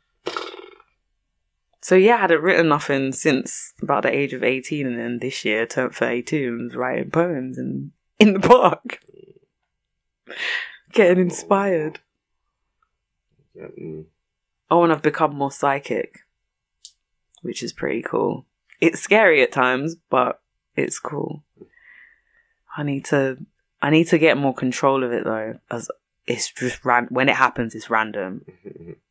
[1.85, 5.45] so yeah, I hadn't written nothing since about the age of eighteen and then this
[5.45, 9.01] year turned thirty two and was writing poems in in the park.
[10.93, 11.99] Getting inspired.
[13.53, 14.05] Yeah, mm.
[14.71, 16.21] Oh, and I've become more psychic.
[17.43, 18.47] Which is pretty cool.
[18.81, 20.41] It's scary at times, but
[20.75, 21.43] it's cool.
[22.75, 23.45] I need to
[23.79, 25.91] I need to get more control of it though, as
[26.25, 28.43] it's just ran when it happens it's random.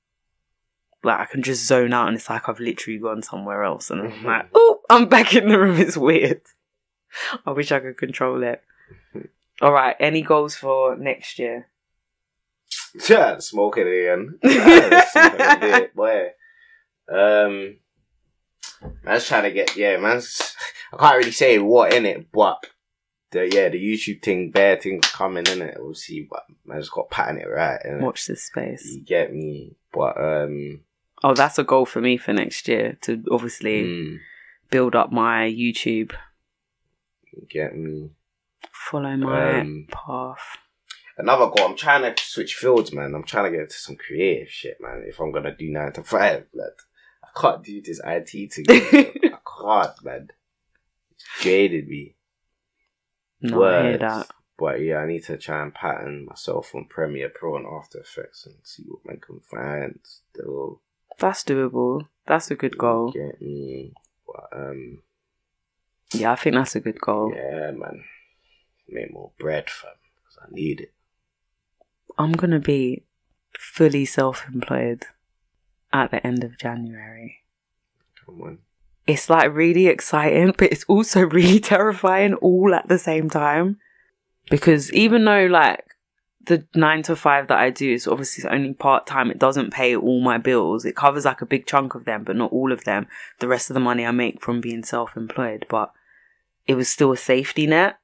[1.05, 4.03] like I can just zone out and it's like I've literally gone somewhere else and
[4.03, 5.77] I'm like, oh, I'm back in the room.
[5.81, 6.43] It's weird.
[7.47, 8.63] I wish I could control it.
[9.61, 11.69] All right, any goals for next year?
[13.09, 14.39] Yeah, smoking again.
[14.43, 16.29] Yeah, smoking a bit, boy.
[17.09, 17.77] Um,
[19.05, 20.57] man's trying to get yeah, man's.
[20.93, 22.67] I can't really say what in it, but
[23.35, 25.77] the yeah, the YouTube thing, bare thing coming in it.
[25.79, 27.81] We'll see, but man just got patting it right.
[27.85, 28.01] innit?
[28.01, 28.87] Watch this space.
[28.87, 30.81] You get me, but um,
[31.25, 34.19] Oh, that's a goal for me for next year to obviously mm,
[34.71, 36.13] build up my YouTube
[37.49, 38.11] get me?
[38.73, 40.59] Follow my Um, path.
[41.17, 41.69] Another goal.
[41.69, 43.15] I'm trying to switch fields, man.
[43.15, 45.05] I'm trying to get into some creative shit, man.
[45.07, 46.47] If I'm gonna do nine to five.
[46.57, 48.65] I can't do this IT thing.
[49.33, 50.29] I can't, man.
[51.13, 52.17] It's created me.
[53.41, 54.29] No, I hear that.
[54.59, 58.47] But yeah, I need to try and pattern myself on Premiere Pro and After Effects
[58.47, 59.99] and see what man can find.
[60.05, 60.81] Still,
[61.19, 62.09] That's doable.
[62.27, 63.13] That's a good goal.
[63.13, 63.93] Get me?
[64.27, 64.99] But um,
[66.13, 67.33] Yeah, I think that's a good goal.
[67.35, 68.05] yeah, man.
[68.89, 70.93] Make more bread, fam, because I need it.
[72.19, 73.05] I'm gonna be
[73.59, 75.05] fully self-employed
[75.93, 77.39] at the end of January.
[78.25, 78.59] Come on.
[79.07, 83.79] It's like really exciting, but it's also really terrifying all at the same time.
[84.51, 85.85] Because even though like
[86.47, 89.95] the nine to five that I do is obviously only part time, it doesn't pay
[89.97, 90.85] all my bills.
[90.85, 93.07] It covers like a big chunk of them, but not all of them.
[93.41, 95.93] The rest of the money I make from being self employed, but
[96.67, 97.99] it was still a safety net.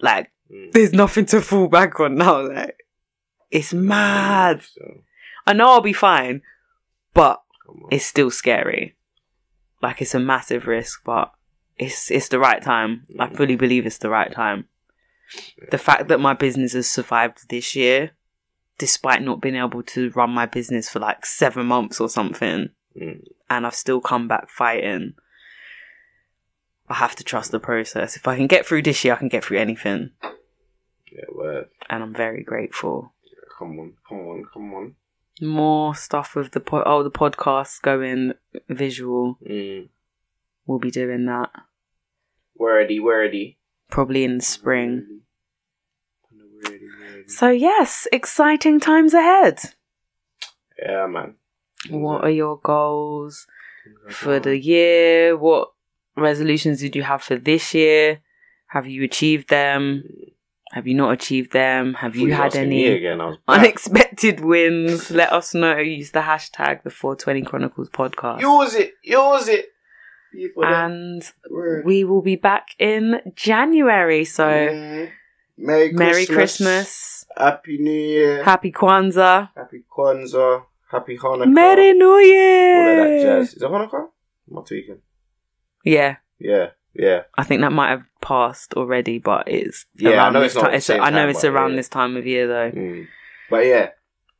[0.00, 0.72] Like Mm.
[0.72, 2.48] there's nothing to fall back on now.
[2.48, 2.76] Like
[3.50, 4.62] it's mad.
[4.62, 5.02] So,
[5.46, 6.42] I know I'll be fine,
[7.14, 7.42] but
[7.90, 8.96] it's still scary.
[9.80, 11.32] Like it's a massive risk, but
[11.78, 13.06] it's it's the right time.
[13.18, 14.66] I fully believe it's the right time.
[15.70, 18.12] The fact that my business has survived this year,
[18.78, 22.70] despite not being able to run my business for like seven months or something,
[23.00, 23.24] Mm.
[23.48, 25.14] and I've still come back fighting.
[26.88, 28.16] I have to trust the process.
[28.16, 30.10] If I can get through this year, I can get through anything,
[31.10, 31.68] Yeah, word.
[31.88, 33.14] and I'm very grateful.
[33.58, 34.94] Come on, come on, come on.
[35.40, 38.34] More stuff with the po- oh the podcast going
[38.68, 39.38] visual.
[39.48, 39.88] Mm.
[40.66, 41.50] We'll be doing that
[42.54, 43.58] Wordy, wordy.
[43.90, 45.21] probably in spring.
[47.26, 49.60] So yes, exciting times ahead.
[50.78, 51.34] Yeah, man.
[51.90, 53.46] What are your goals
[54.08, 55.36] for the year?
[55.36, 55.68] What
[56.16, 58.20] resolutions did you have for this year?
[58.68, 60.04] Have you achieved them?
[60.72, 61.94] Have you not achieved them?
[61.94, 63.20] Have you Thought had any again?
[63.20, 63.58] I was back.
[63.58, 65.10] unexpected wins?
[65.10, 65.76] Let us know.
[65.76, 68.40] Use the hashtag the 420 Chronicles podcast.
[68.40, 69.66] Use it, use it.
[70.32, 71.22] People And
[71.84, 74.24] we will be back in January.
[74.24, 75.10] So Mm.
[75.58, 76.34] Merry, Merry Christmas.
[76.56, 77.26] Christmas.
[77.36, 78.44] Happy New Year.
[78.44, 79.50] Happy Kwanzaa.
[79.56, 80.64] Happy Kwanzaa.
[80.90, 81.50] Happy Hanukkah.
[81.52, 82.98] Merry New Year.
[82.98, 83.54] All of that jazz.
[83.54, 84.08] Is it Hanukkah?
[84.48, 84.98] I'm not tweaking.
[85.84, 86.16] Yeah.
[86.38, 87.22] Yeah, yeah.
[87.38, 90.70] I think that might have passed already, but it's Yeah, I know it's not time.
[90.72, 91.76] the It's, same I know time, it's around yeah.
[91.76, 92.70] this time of year though.
[92.72, 93.06] Mm.
[93.48, 93.90] But yeah,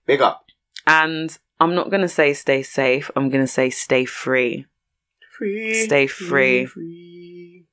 [0.07, 0.45] big up.
[0.87, 3.11] And I'm not gonna say stay safe.
[3.15, 4.67] I'm gonna say stay free.
[5.39, 5.75] Free.
[5.87, 6.67] Stay free.
[6.67, 7.67] free.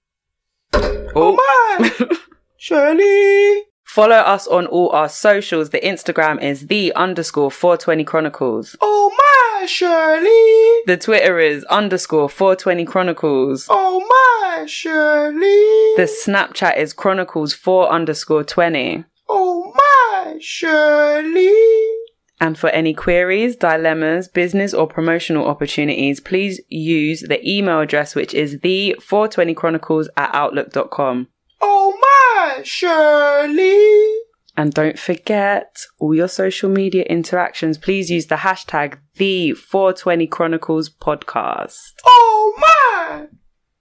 [0.73, 1.91] Oh, my!
[2.61, 3.63] Shirley!
[3.85, 5.69] Follow us on all our socials.
[5.69, 8.75] The Instagram is the underscore 420 Chronicles.
[8.81, 10.83] Oh my, Shirley!
[10.85, 13.67] The Twitter is underscore 420 Chronicles.
[13.69, 15.39] Oh my, Shirley!
[15.95, 19.05] The Snapchat is Chronicles 4 underscore 20.
[19.29, 21.95] Oh my, Shirley!
[22.41, 28.33] And for any queries, dilemmas, business or promotional opportunities, please use the email address which
[28.33, 31.29] is the 420chronicles at outlook.com.
[31.61, 32.08] Oh my,
[32.63, 34.19] Shirley!
[34.57, 40.89] And don't forget all your social media interactions, please use the hashtag the 420 Chronicles
[40.89, 41.93] podcast.
[42.05, 43.27] Oh my!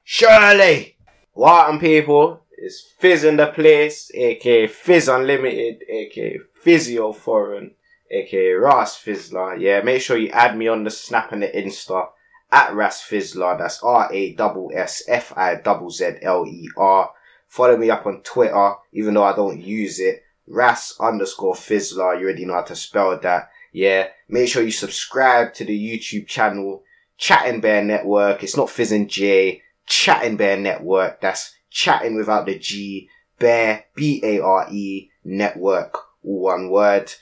[0.05, 0.97] Shirley!
[1.35, 7.75] Welcome people, it's Fizz in the place, aka Fizz Unlimited, aka Physio Foreign,
[8.11, 9.61] aka Rass Fizzler.
[9.61, 12.09] Yeah, make sure you add me on the Snap and the Insta
[12.51, 13.59] at Rass Fizzler.
[13.59, 17.11] That's R A S S F I Z Z L E R.
[17.59, 20.23] Follow me up on Twitter, even though I don't use it.
[20.47, 22.17] Rass underscore Fizzler.
[22.17, 23.51] You already know how to spell that.
[23.73, 24.11] Yeah.
[24.29, 26.85] Make sure you subscribe to the YouTube channel,
[27.19, 28.45] Chattin Bare Network.
[28.45, 29.63] It's not Fizz and J.
[29.89, 31.21] Chattin Bare Network.
[31.21, 33.09] That's chatting without the G.
[33.41, 37.13] Bare, B-A-R-E, network, all one word.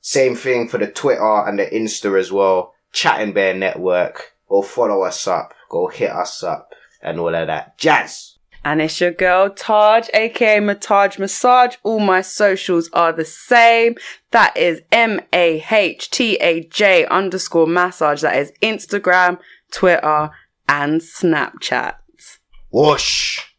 [0.00, 2.74] Same thing for the Twitter and the Insta as well.
[2.94, 4.34] Chattin Bare Network.
[4.48, 5.52] Go follow us up.
[5.68, 8.36] Go hit us up and all of that jazz.
[8.64, 11.76] And it's your girl Taj, aka Mahtaj Massage.
[11.82, 13.96] All my socials are the same.
[14.32, 18.20] That is M A H T A J underscore massage.
[18.20, 19.38] That is Instagram,
[19.72, 20.30] Twitter,
[20.68, 21.94] and Snapchat.
[22.70, 23.49] Whoosh.